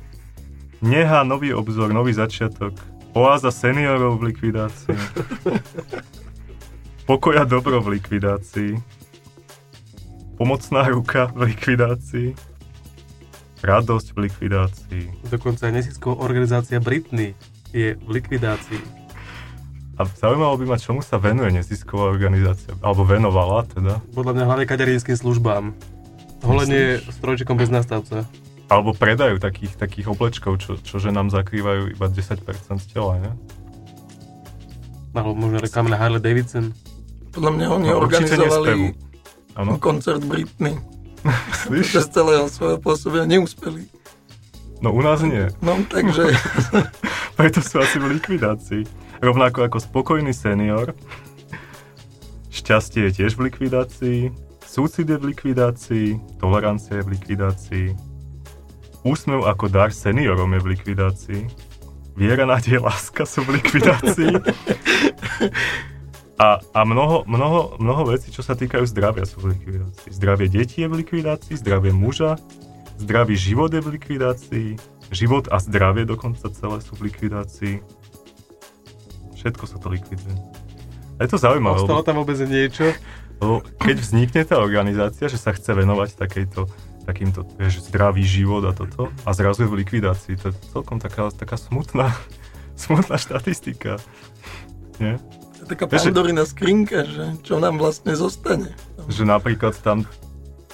Neha, 0.81 1.21
nový 1.21 1.53
obzor, 1.53 1.93
nový 1.93 2.17
začiatok. 2.17 2.73
Oáza 3.13 3.53
seniorov 3.53 4.25
v 4.25 4.33
likvidácii. 4.33 4.97
Pokoja 7.11 7.45
dobro 7.45 7.85
v 7.85 8.01
likvidácii. 8.01 8.73
Pomocná 10.41 10.89
ruka 10.89 11.29
v 11.37 11.53
likvidácii. 11.53 12.52
Radosť 13.63 14.07
v 14.15 14.19
likvidácii. 14.27 15.05
Dokonca 15.31 15.71
aj 15.71 15.73
nezisková 15.79 16.19
organizácia 16.19 16.83
Britney 16.83 17.39
je 17.71 17.95
v 17.95 18.09
likvidácii. 18.11 18.83
A 20.01 20.09
zaujímalo 20.09 20.59
by 20.59 20.67
ma, 20.67 20.77
čomu 20.81 20.99
sa 21.05 21.21
venuje 21.23 21.55
nezisková 21.55 22.11
organizácia. 22.11 22.75
Alebo 22.83 23.07
venovala 23.07 23.63
teda. 23.71 24.03
Podľa 24.17 24.33
mňa 24.35 24.45
hlavne 24.51 24.67
kaďarínskym 24.67 25.15
službám. 25.15 25.71
Holenie 26.43 26.99
strojčekom 27.07 27.55
bez 27.55 27.71
nastavca. 27.71 28.27
Alebo 28.67 28.97
predajú 28.97 29.39
takých, 29.39 29.79
takých 29.79 30.11
oblečkov, 30.11 30.59
čo, 30.59 30.81
čo 30.81 30.97
že 30.99 31.15
nám 31.15 31.31
zakrývajú 31.31 31.95
iba 31.95 32.07
10% 32.09 32.83
z 32.83 32.87
tela, 32.91 33.21
ne? 33.21 33.31
Alebo 35.13 35.37
možno 35.37 35.61
reklamy 35.61 35.93
na 35.93 36.01
Harley 36.01 36.25
Davidson. 36.25 36.73
Podľa 37.37 37.51
mňa 37.53 37.67
oni 37.69 37.87
No, 37.93 38.01
organizovali 38.01 38.97
koncert 39.77 40.25
Britney. 40.25 40.92
Myslíš? 41.27 41.87
Počas 41.95 42.07
celého 42.11 42.47
svojho 42.51 42.79
pôsobenia 42.83 43.27
neúspeli. 43.27 43.87
No 44.83 44.91
u 44.91 45.01
nás 45.03 45.23
nie. 45.23 45.47
No, 45.63 45.79
takže 45.87 46.35
Preto 47.39 47.65
sú 47.65 47.81
asi 47.81 47.97
v 47.97 48.19
likvidácii. 48.21 48.85
Rovnako 49.25 49.65
ako 49.67 49.79
spokojný 49.81 50.35
senior. 50.37 50.93
Šťastie 52.53 53.09
je 53.09 53.25
tiež 53.25 53.41
v 53.41 53.49
likvidácii. 53.49 54.21
Súcit 54.63 55.09
je 55.09 55.17
v 55.17 55.33
likvidácii. 55.33 56.39
Tolerancia 56.39 57.01
je 57.01 57.05
v 57.09 57.13
likvidácii. 57.17 57.87
Úsmev 59.03 59.49
ako 59.49 59.67
dar 59.73 59.91
seniorom 59.91 60.53
je 60.55 60.61
v 60.61 60.71
likvidácii. 60.77 61.43
Viera, 62.13 62.45
nádej, 62.45 62.79
láska 62.79 63.25
sú 63.25 63.43
v 63.49 63.59
likvidácii. 63.59 64.37
A, 66.41 66.59
a 66.73 66.81
mnoho, 66.89 67.29
mnoho, 67.29 67.77
mnoho 67.77 68.03
vecí, 68.17 68.33
čo 68.33 68.41
sa 68.41 68.57
týkajú 68.57 68.89
zdravia, 68.89 69.29
sú 69.29 69.45
v 69.45 69.57
likvidácii. 69.57 70.09
Zdravie 70.11 70.49
detí 70.49 70.81
je 70.83 70.89
v 70.89 71.05
likvidácii, 71.05 71.55
zdravie 71.61 71.93
muža, 71.93 72.41
zdravý 72.97 73.37
život 73.37 73.69
je 73.69 73.85
v 73.85 73.89
likvidácii, 74.01 74.69
život 75.13 75.47
a 75.53 75.61
zdravie 75.61 76.09
dokonca 76.09 76.49
celé 76.49 76.81
sú 76.81 76.97
v 76.97 77.13
likvidácii. 77.13 77.85
Všetko 79.37 79.65
sa 79.69 79.77
to 79.77 79.93
likviduje. 79.93 80.35
A 81.21 81.29
je 81.29 81.31
to 81.31 81.39
zaujímavé, 81.39 81.85
Ostalo 81.85 82.03
tam 82.03 82.25
vôbec 82.25 82.41
niečo? 82.49 82.91
lebo 83.43 83.59
keď 83.83 83.97
vznikne 83.99 84.43
tá 84.47 84.63
organizácia, 84.63 85.27
že 85.27 85.35
sa 85.35 85.51
chce 85.51 85.75
venovať 85.75 86.15
takejto, 86.15 86.71
takýmto 87.03 87.43
vieš, 87.59 87.91
zdravý 87.91 88.23
život 88.23 88.63
a 88.71 88.73
toto, 88.73 89.11
a 89.27 89.31
zrazu 89.35 89.67
je 89.67 89.71
v 89.75 89.79
likvidácii, 89.83 90.39
to 90.39 90.55
je 90.55 90.55
celkom 90.71 91.03
taká, 91.03 91.27
taká 91.35 91.59
smutná, 91.59 92.15
smutná 92.83 93.19
štatistika. 93.19 93.99
Nie? 95.03 95.19
To 95.63 95.71
je 95.71 95.79
taká 95.79 95.87
pandorina 95.87 96.43
skrinka, 96.43 97.07
že 97.07 97.39
čo 97.47 97.63
nám 97.63 97.79
vlastne 97.79 98.19
zostane. 98.19 98.75
Že 99.07 99.31
napríklad 99.31 99.79
tam, 99.79 100.03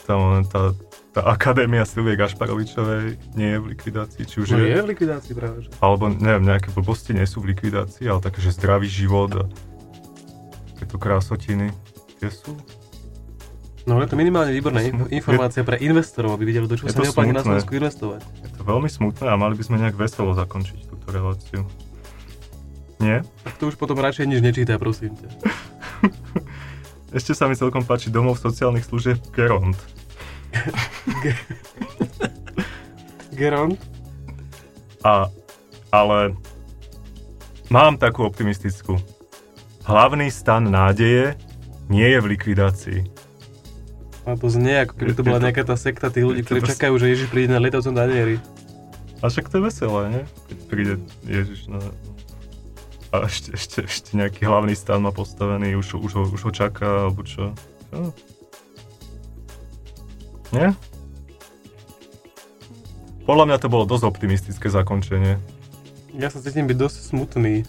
tam 0.09 0.41
tá, 0.49 0.73
tá 1.13 1.21
akadémia 1.29 1.85
Silvie 1.85 2.17
Gašparovičovej 2.17 3.21
nie 3.37 3.53
je 3.53 3.59
v 3.61 3.67
likvidácii, 3.77 4.23
či 4.25 4.37
už 4.41 4.57
No 4.57 4.65
je, 4.65 4.73
je 4.73 4.81
v 4.81 4.89
likvidácii 4.97 5.33
práve, 5.37 5.69
že? 5.69 5.69
alebo 5.85 6.09
neviem, 6.09 6.49
nejaké 6.49 6.73
blbosti 6.73 7.13
nie 7.13 7.29
sú 7.29 7.45
v 7.45 7.53
likvidácii, 7.53 8.09
ale 8.09 8.25
také, 8.25 8.41
že 8.41 8.57
zdravý 8.57 8.89
život 8.89 9.29
a 9.37 9.45
tieto 10.81 10.97
krásotiny, 10.97 11.69
tie 12.17 12.33
sú. 12.33 12.57
No 13.85 14.01
je 14.01 14.09
to 14.09 14.17
minimálne 14.17 14.53
výborná 14.53 14.85
smutné. 14.85 15.13
informácia 15.17 15.65
pre 15.65 15.81
investorov, 15.81 16.37
aby 16.37 16.49
videli, 16.49 16.65
do 16.65 16.77
čoho 16.77 16.93
sa 16.93 17.05
neoplatí 17.05 17.33
na. 17.33 17.45
Slovensku 17.45 17.73
investovať. 17.77 18.21
Je 18.41 18.51
to 18.57 18.63
veľmi 18.65 18.89
smutné 18.89 19.27
a 19.29 19.37
mali 19.37 19.53
by 19.53 19.65
sme 19.65 19.77
nejak 19.81 19.97
veselo 20.01 20.33
zakončiť 20.33 20.93
túto 20.93 21.09
reláciu. 21.13 21.65
Nie? 22.99 23.23
Tak 23.47 23.55
to 23.63 23.71
už 23.71 23.79
potom 23.79 23.99
radšej 24.03 24.27
nič 24.27 24.41
nečítaj, 24.43 24.79
prosím 24.79 25.15
ťa. 25.15 25.29
Ešte 27.19 27.33
sa 27.33 27.49
mi 27.49 27.55
celkom 27.57 27.87
páči 27.87 28.13
domov 28.13 28.37
sociálnych 28.37 28.85
služieb 28.85 29.23
Geront. 29.33 29.79
Geront? 33.39 33.79
A, 35.07 35.31
ale 35.95 36.35
mám 37.71 37.97
takú 37.97 38.27
optimistickú. 38.27 38.99
hlavný 39.87 40.29
stan 40.29 40.69
nádeje 40.69 41.39
nie 41.89 42.05
je 42.05 42.19
v 42.21 42.27
likvidácii. 42.37 43.01
A 44.29 44.37
to 44.37 44.53
znie, 44.53 44.85
ako 44.85 44.95
keby 45.01 45.13
to 45.17 45.25
bola 45.25 45.41
nejaká 45.41 45.65
tá 45.65 45.73
sekta 45.81 46.13
tých 46.13 46.29
ľudí, 46.29 46.45
ktorí 46.45 46.61
čakajú, 46.61 47.01
že 47.01 47.09
Ježiš 47.17 47.33
príde 47.33 47.49
na 47.49 47.63
lietavcom 47.63 47.97
Danieri. 47.97 48.37
A 49.25 49.33
však 49.33 49.49
to 49.49 49.57
je 49.57 49.63
veselé, 49.65 50.03
nie? 50.13 50.25
Keď 50.53 50.59
príde 50.69 50.95
Ježiš 51.25 51.73
na... 51.73 51.81
A 53.09 53.25
ešte, 53.25 53.57
ešte, 53.57 53.79
ešte 53.89 54.11
nejaký 54.13 54.45
hlavný 54.45 54.77
stan 54.77 55.01
má 55.01 55.09
postavený, 55.09 55.81
už, 55.81 55.97
už, 55.97 56.13
ho, 56.13 56.23
už 56.29 56.41
ho 56.45 56.53
čaká, 56.53 57.09
alebo 57.09 57.25
čo. 57.25 57.57
čo? 57.89 58.13
Nie? 60.53 60.77
Podľa 63.25 63.45
mňa 63.49 63.57
to 63.61 63.69
bolo 63.73 63.85
dosť 63.89 64.05
optimistické 64.09 64.69
zakončenie. 64.69 65.41
Ja 66.17 66.29
sa 66.33 66.41
cítim 66.41 66.69
byť 66.69 66.77
dosť 66.77 66.97
smutný. 67.13 67.65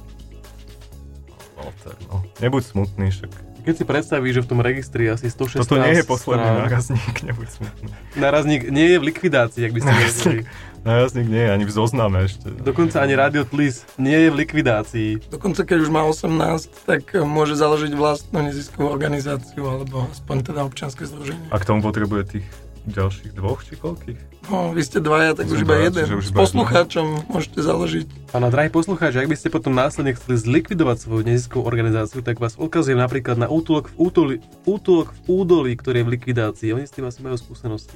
No, 1.55 1.63
tak, 1.83 1.95
no. 2.07 2.23
Nebuď 2.39 2.63
smutný, 2.63 3.11
však. 3.11 3.48
Keď 3.59 3.73
si 3.75 3.83
predstavíš, 3.83 4.33
že 4.39 4.41
v 4.43 4.49
tom 4.49 4.59
registri 4.59 5.03
asi 5.05 5.27
116 5.27 5.61
Toto 5.61 5.77
nie 5.77 5.99
je 5.99 6.05
posledný 6.07 6.47
strán- 6.47 6.63
nárazník, 6.65 7.15
nebuď 7.21 7.47
smutný. 7.51 7.87
Nárazník 8.15 8.61
nie 8.71 8.87
je 8.87 8.97
v 8.97 9.03
likvidácii, 9.11 9.61
ak 9.67 9.71
by 9.75 9.79
ste 9.79 9.91
vedeli. 9.93 10.39
Nárazník 10.79 11.27
nie 11.27 11.43
je 11.43 11.49
ani 11.51 11.65
v 11.67 11.73
zozname 11.75 12.17
ešte. 12.23 12.47
Dokonca 12.55 13.03
ani 13.03 13.13
Radio 13.19 13.43
Tlis 13.43 13.83
nie 13.99 14.15
je 14.15 14.29
v 14.31 14.35
likvidácii. 14.47 15.27
Dokonca 15.27 15.67
keď 15.67 15.77
už 15.83 15.89
má 15.91 16.07
18, 16.07 16.87
tak 16.87 17.03
môže 17.19 17.59
založiť 17.59 17.91
vlastnú 17.99 18.47
neziskovú 18.47 18.87
organizáciu 18.87 19.67
alebo 19.67 20.07
aspoň 20.07 20.35
teda 20.39 20.63
občianske 20.63 21.03
združenie. 21.03 21.51
A 21.51 21.59
k 21.59 21.67
tomu 21.67 21.83
potrebuje 21.83 22.39
tých 22.39 22.47
ďalších 22.87 23.31
dvoch, 23.35 23.59
či 23.65 23.75
koľkých? 23.75 24.19
No, 24.47 24.71
vy 24.71 24.81
ste 24.81 25.03
dvaja, 25.03 25.35
tak 25.35 25.51
už 25.51 25.67
iba 25.67 25.77
jeden. 25.77 26.05
už 26.05 26.29
S 26.29 26.33
poslucháčom 26.33 27.27
môžete 27.27 27.59
založiť. 27.59 28.07
A 28.33 28.39
na 28.39 28.47
drahí 28.47 28.71
poslucháči, 28.71 29.19
ak 29.19 29.29
by 29.29 29.37
ste 29.37 29.51
potom 29.51 29.75
následne 29.75 30.15
chceli 30.15 30.39
zlikvidovať 30.39 30.97
svoju 31.03 31.21
neziskovú 31.27 31.67
organizáciu, 31.67 32.23
tak 32.23 32.39
vás 32.39 32.55
odkazujem 32.55 32.97
napríklad 32.97 33.35
na 33.35 33.51
útulok 33.51 33.91
v 33.93 33.95
útoli, 34.09 34.35
útulok 34.63 35.11
v 35.11 35.19
údolí, 35.27 35.71
ktorý 35.75 36.01
je 36.01 36.05
v 36.07 36.13
likvidácii. 36.17 36.73
Oni 36.73 36.87
s 36.87 36.95
tým 36.95 37.05
asi 37.05 37.19
majú 37.19 37.35
skúsenosti. 37.35 37.93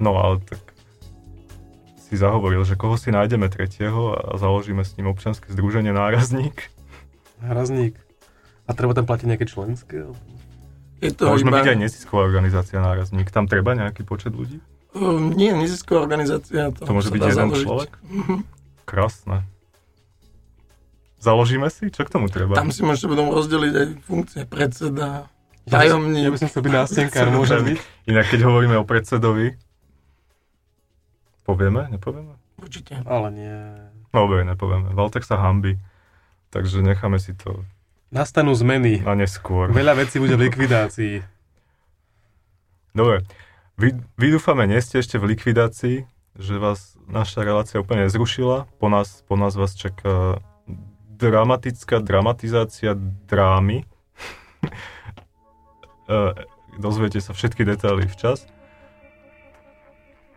No 0.00 0.16
ale 0.16 0.40
tak 0.44 0.60
si 2.06 2.14
zahovoril, 2.14 2.62
že 2.62 2.78
koho 2.78 2.94
si 2.94 3.10
nájdeme 3.10 3.50
tretieho 3.50 4.14
a 4.14 4.38
založíme 4.38 4.86
s 4.86 4.94
ním 4.94 5.10
občianske 5.10 5.50
združenie 5.50 5.90
Nárazník. 5.90 6.70
Hrazník. 7.42 7.98
A 8.66 8.74
treba 8.74 8.94
tam 8.94 9.06
platiť 9.06 9.26
nejaké 9.26 9.46
členské? 9.46 10.06
Je 10.98 11.12
to 11.12 11.28
Môžeme 11.28 11.52
iba... 11.52 11.60
byť 11.60 11.68
aj 11.68 11.78
nezisková 11.78 12.22
organizácia 12.24 12.78
Nárazník. 12.78 13.28
Tam 13.28 13.44
treba 13.44 13.72
nejaký 13.72 14.00
počet 14.02 14.32
ľudí? 14.32 14.58
Um, 14.92 15.28
nie, 15.30 15.52
nezisková 15.52 16.02
organizácia. 16.02 16.72
To, 16.72 16.82
To 16.82 16.92
môže 16.92 17.12
byť 17.12 17.20
jeden 17.22 17.36
založiť. 17.46 17.62
človek? 17.62 17.90
Mhm. 18.02 18.34
Krásne. 18.84 19.38
Založíme 21.18 21.68
si? 21.68 21.88
Čo 21.88 22.04
k 22.04 22.10
tomu 22.10 22.26
treba? 22.26 22.54
Tam 22.54 22.70
si 22.70 22.80
môžete 22.80 23.08
potom 23.08 23.28
rozdeliť 23.28 23.72
aj 23.72 23.86
funkcie 24.02 24.42
predseda, 24.44 25.26
Ja 25.64 25.82
tajomník. 25.82 26.30
by 26.30 26.38
som 26.38 26.48
chcel 26.48 26.62
byť 26.62 26.72
nástenkár, 26.72 27.26
môže 27.28 27.56
byť? 27.58 27.78
Inak 28.06 28.26
keď 28.26 28.40
hovoríme 28.42 28.76
o 28.76 28.84
predsedovi, 28.84 29.58
povieme? 31.42 31.90
Nepovieme? 31.90 32.36
Určite. 32.56 33.02
Ale 33.04 33.28
nie. 33.30 33.52
No 34.10 34.24
dobre, 34.24 34.44
nepovieme. 34.44 34.92
Valtek 34.92 35.22
sa 35.22 35.36
hambi, 35.36 35.76
takže 36.48 36.80
necháme 36.80 37.18
si 37.18 37.34
to 37.34 37.64
Nastanú 38.10 38.54
zmeny. 38.54 39.02
na 39.02 39.18
neskôr. 39.18 39.74
Veľa 39.74 39.98
vecí 39.98 40.22
bude 40.22 40.38
v 40.38 40.46
likvidácii. 40.50 41.14
Dobre, 42.96 43.26
vy, 43.76 43.92
vy 44.16 44.26
dúfame, 44.32 44.64
nie 44.64 44.80
ste 44.80 45.02
ešte 45.02 45.20
v 45.20 45.36
likvidácii, 45.36 46.06
že 46.38 46.54
vás 46.56 46.96
naša 47.10 47.44
relácia 47.44 47.82
úplne 47.82 48.08
nezrušila. 48.08 48.70
Po 48.80 48.88
nás, 48.88 49.26
po 49.28 49.36
nás 49.36 49.52
vás 49.58 49.76
čaká 49.76 50.40
dramatická 51.16 52.00
dramatizácia 52.00 52.94
drámy. 53.26 53.84
E, 56.06 56.38
Dozviete 56.78 57.18
sa 57.18 57.32
všetky 57.32 57.66
detaily 57.66 58.06
včas. 58.06 58.46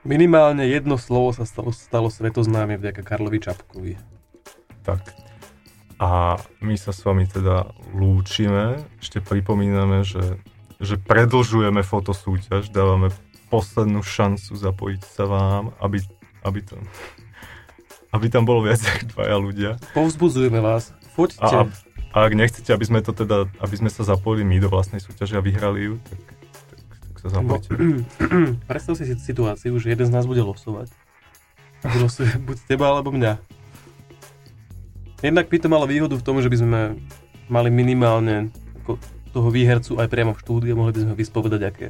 Minimálne 0.08 0.64
jedno 0.66 0.96
slovo 0.96 1.36
sa 1.36 1.44
stalo, 1.44 1.76
stalo 1.76 2.08
svetoznáme 2.08 2.80
vďaka 2.80 3.04
Karlovi 3.04 3.38
Čapkovi. 3.44 3.94
Tak. 4.88 5.29
A 6.00 6.40
my 6.64 6.80
sa 6.80 6.96
s 6.96 7.04
vami 7.04 7.28
teda 7.28 7.76
lúčime. 7.92 8.80
Ešte 9.04 9.20
pripomíname, 9.20 10.08
že, 10.08 10.40
že 10.80 10.96
predlžujeme 10.96 11.84
fotosúťaž, 11.84 12.72
dávame 12.72 13.12
poslednú 13.52 14.00
šancu 14.00 14.56
zapojiť 14.56 15.02
sa 15.04 15.28
vám, 15.28 15.76
aby, 15.84 16.00
aby, 16.48 16.60
to, 16.64 16.80
aby 18.16 18.26
tam 18.32 18.48
bolo 18.48 18.64
viac 18.64 18.80
ako 18.80 19.12
dvaja 19.12 19.36
ľudia. 19.36 19.72
Povzbudzujeme 19.92 20.64
vás. 20.64 20.96
Foďte. 21.18 21.44
A, 21.44 21.68
a 22.16 22.18
ak 22.24 22.32
nechcete, 22.32 22.72
aby 22.72 22.86
sme 22.88 23.04
to 23.04 23.12
teda, 23.12 23.52
aby 23.60 23.76
sme 23.76 23.92
sa 23.92 24.08
zapojili 24.08 24.48
my 24.48 24.64
do 24.64 24.72
vlastnej 24.72 25.04
súťaže 25.04 25.36
a 25.36 25.44
vyhrali 25.44 25.92
ju, 25.92 25.94
tak, 26.00 26.20
tak, 26.72 26.82
tak 26.96 27.16
sa 27.20 27.28
No, 27.28 27.60
zapojte. 27.60 27.70
predstav 28.72 28.94
si 28.96 29.04
situáciu, 29.20 29.76
že 29.76 29.92
jeden 29.92 30.08
z 30.08 30.14
nás 30.16 30.24
bude 30.24 30.46
losovať. 30.46 30.96
Vylosuje 31.84 32.40
buď 32.40 32.58
teba, 32.72 32.92
alebo 32.92 33.12
mňa. 33.12 33.59
Jednak 35.20 35.52
by 35.52 35.58
to 35.60 35.68
malo 35.68 35.84
výhodu 35.84 36.16
v 36.16 36.24
tom, 36.24 36.40
že 36.40 36.48
by 36.48 36.58
sme 36.60 36.80
mali 37.52 37.70
minimálne 37.74 38.54
ako 38.84 38.96
toho 39.30 39.50
výhercu 39.52 40.00
aj 40.00 40.08
priamo 40.10 40.32
v 40.34 40.42
štúdiu, 40.42 40.74
mohli 40.74 40.96
by 40.96 41.00
sme 41.06 41.12
ho 41.14 41.18
vyspovedať, 41.18 41.62
aké. 41.66 41.88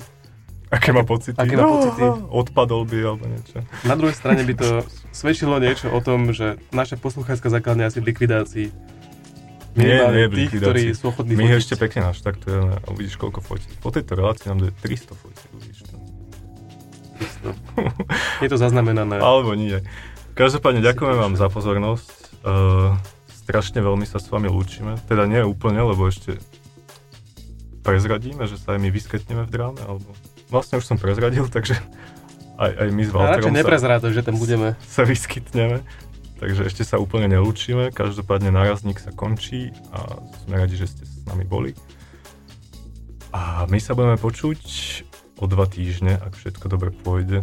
Aké 0.69 0.93
má 0.93 1.01
pocity? 1.01 1.33
Aké 1.33 1.57
má 1.57 1.65
pocity. 1.65 2.03
Odpadol 2.29 2.85
by 2.85 2.97
alebo 3.01 3.25
niečo. 3.25 3.65
Na 3.89 3.97
druhej 3.97 4.13
strane 4.13 4.45
by 4.45 4.53
to 4.53 4.69
svedčilo 5.09 5.57
niečo 5.57 5.89
o 5.89 5.97
tom, 5.97 6.29
že 6.29 6.61
naša 6.69 7.01
posluchácka 7.01 7.49
základňa 7.49 7.89
asi 7.89 7.97
v 8.01 8.13
likvidácii. 8.13 8.67
Nie, 9.77 9.85
Minimálne 9.85 10.17
nie 10.17 10.27
tých, 10.33 10.51
ktorí 10.61 10.81
sú 10.93 11.13
ochotní 11.13 11.33
My 11.37 11.45
fotiť. 11.45 11.57
ešte 11.57 11.75
pekne 11.77 12.09
naštartujeme 12.13 12.73
a 12.81 12.85
uvidíš, 12.89 13.17
koľko 13.17 13.39
fotí. 13.41 13.69
Po 13.81 13.89
tejto 13.93 14.17
relácii 14.17 14.49
nám 14.49 14.65
je 14.65 14.73
300 14.81 15.13
fotí, 15.13 15.43
uvidíš 15.53 15.79
to. 15.89 15.95
Je 18.45 18.49
to 18.49 18.57
zaznamenané. 18.57 19.21
Alebo 19.21 19.53
nie. 19.53 19.77
Každopádne 20.37 20.81
ďakujeme 20.85 21.15
vám 21.17 21.33
za 21.37 21.49
pozornosť. 21.49 22.09
Uh, 22.45 22.93
strašne 23.49 23.81
veľmi 23.81 24.05
sa 24.05 24.21
s 24.21 24.29
vami 24.29 24.45
lúčime. 24.45 24.93
Teda 25.09 25.25
nie 25.25 25.41
úplne, 25.41 25.81
lebo 25.81 26.05
ešte 26.05 26.37
prezradíme, 27.81 28.45
že 28.45 28.61
sa 28.61 28.77
aj 28.77 28.79
my 28.85 28.93
vyskytneme 28.93 29.41
v 29.41 29.49
dráme, 29.49 29.81
alebo... 29.81 30.05
Vlastne 30.53 30.77
už 30.77 30.85
som 30.85 31.01
prezradil, 31.01 31.49
takže 31.49 31.73
aj, 32.61 32.71
aj 32.77 32.89
my 32.93 33.01
s 33.01 33.09
Walterom 33.09 33.49
sa, 33.49 34.09
že 34.13 34.21
tam 34.21 34.37
budeme. 34.37 34.77
sa 34.85 35.01
vyskytneme. 35.01 35.81
Takže 36.37 36.61
ešte 36.69 36.85
sa 36.85 37.01
úplne 37.01 37.25
nelúčime. 37.25 37.89
Každopádne 37.89 38.53
nárazník 38.53 39.01
sa 39.01 39.09
končí 39.09 39.73
a 39.97 40.21
sme 40.45 40.55
radi, 40.61 40.77
že 40.77 40.85
ste 40.85 41.03
s 41.09 41.25
nami 41.25 41.41
boli. 41.41 41.73
A 43.33 43.65
my 43.65 43.81
sa 43.81 43.97
budeme 43.97 44.15
počuť 44.21 44.61
o 45.41 45.49
dva 45.49 45.65
týždne, 45.65 46.21
ak 46.21 46.37
všetko 46.37 46.65
dobre 46.69 46.93
pôjde. 46.93 47.41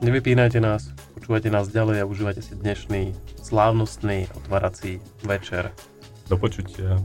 Nevypínajte 0.00 0.64
nás, 0.64 0.96
počúvajte 1.12 1.52
nás 1.52 1.68
ďalej 1.68 2.00
a 2.00 2.08
užívajte 2.08 2.40
si 2.40 2.56
dnešný 2.56 3.12
slávnostný 3.44 4.32
otvárací 4.32 4.96
večer. 5.28 5.76
Do 6.24 6.40
počutia. 6.40 6.96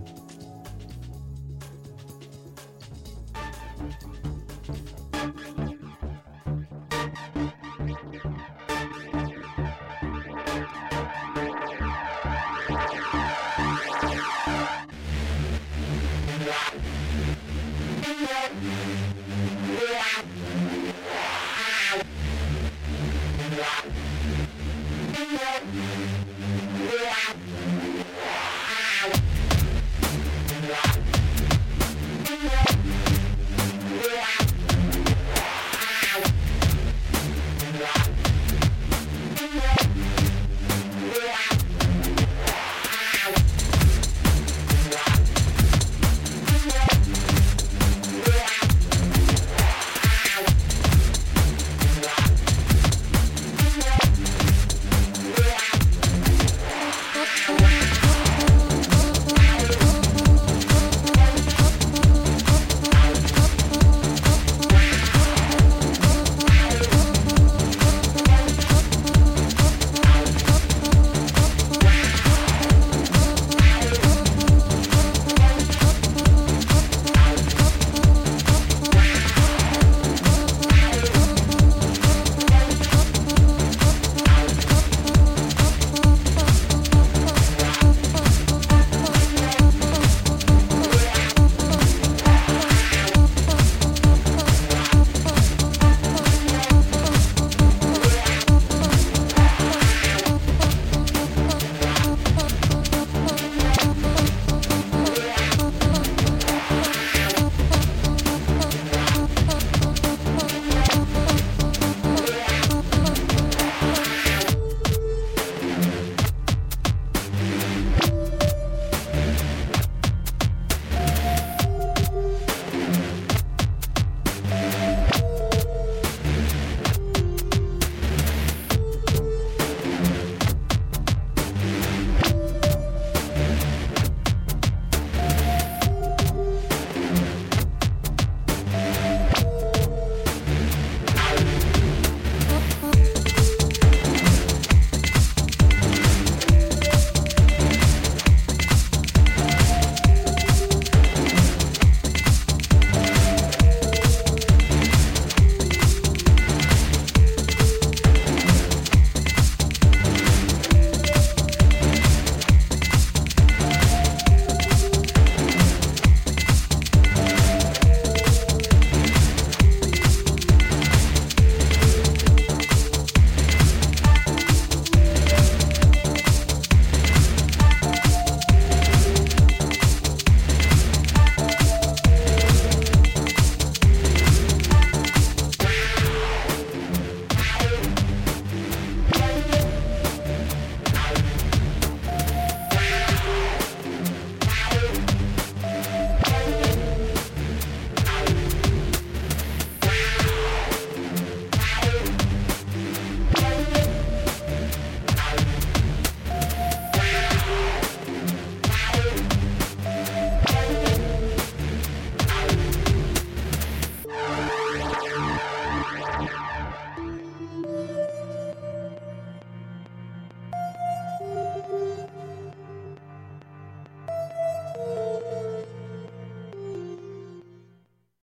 Yeah. 23.56 23.86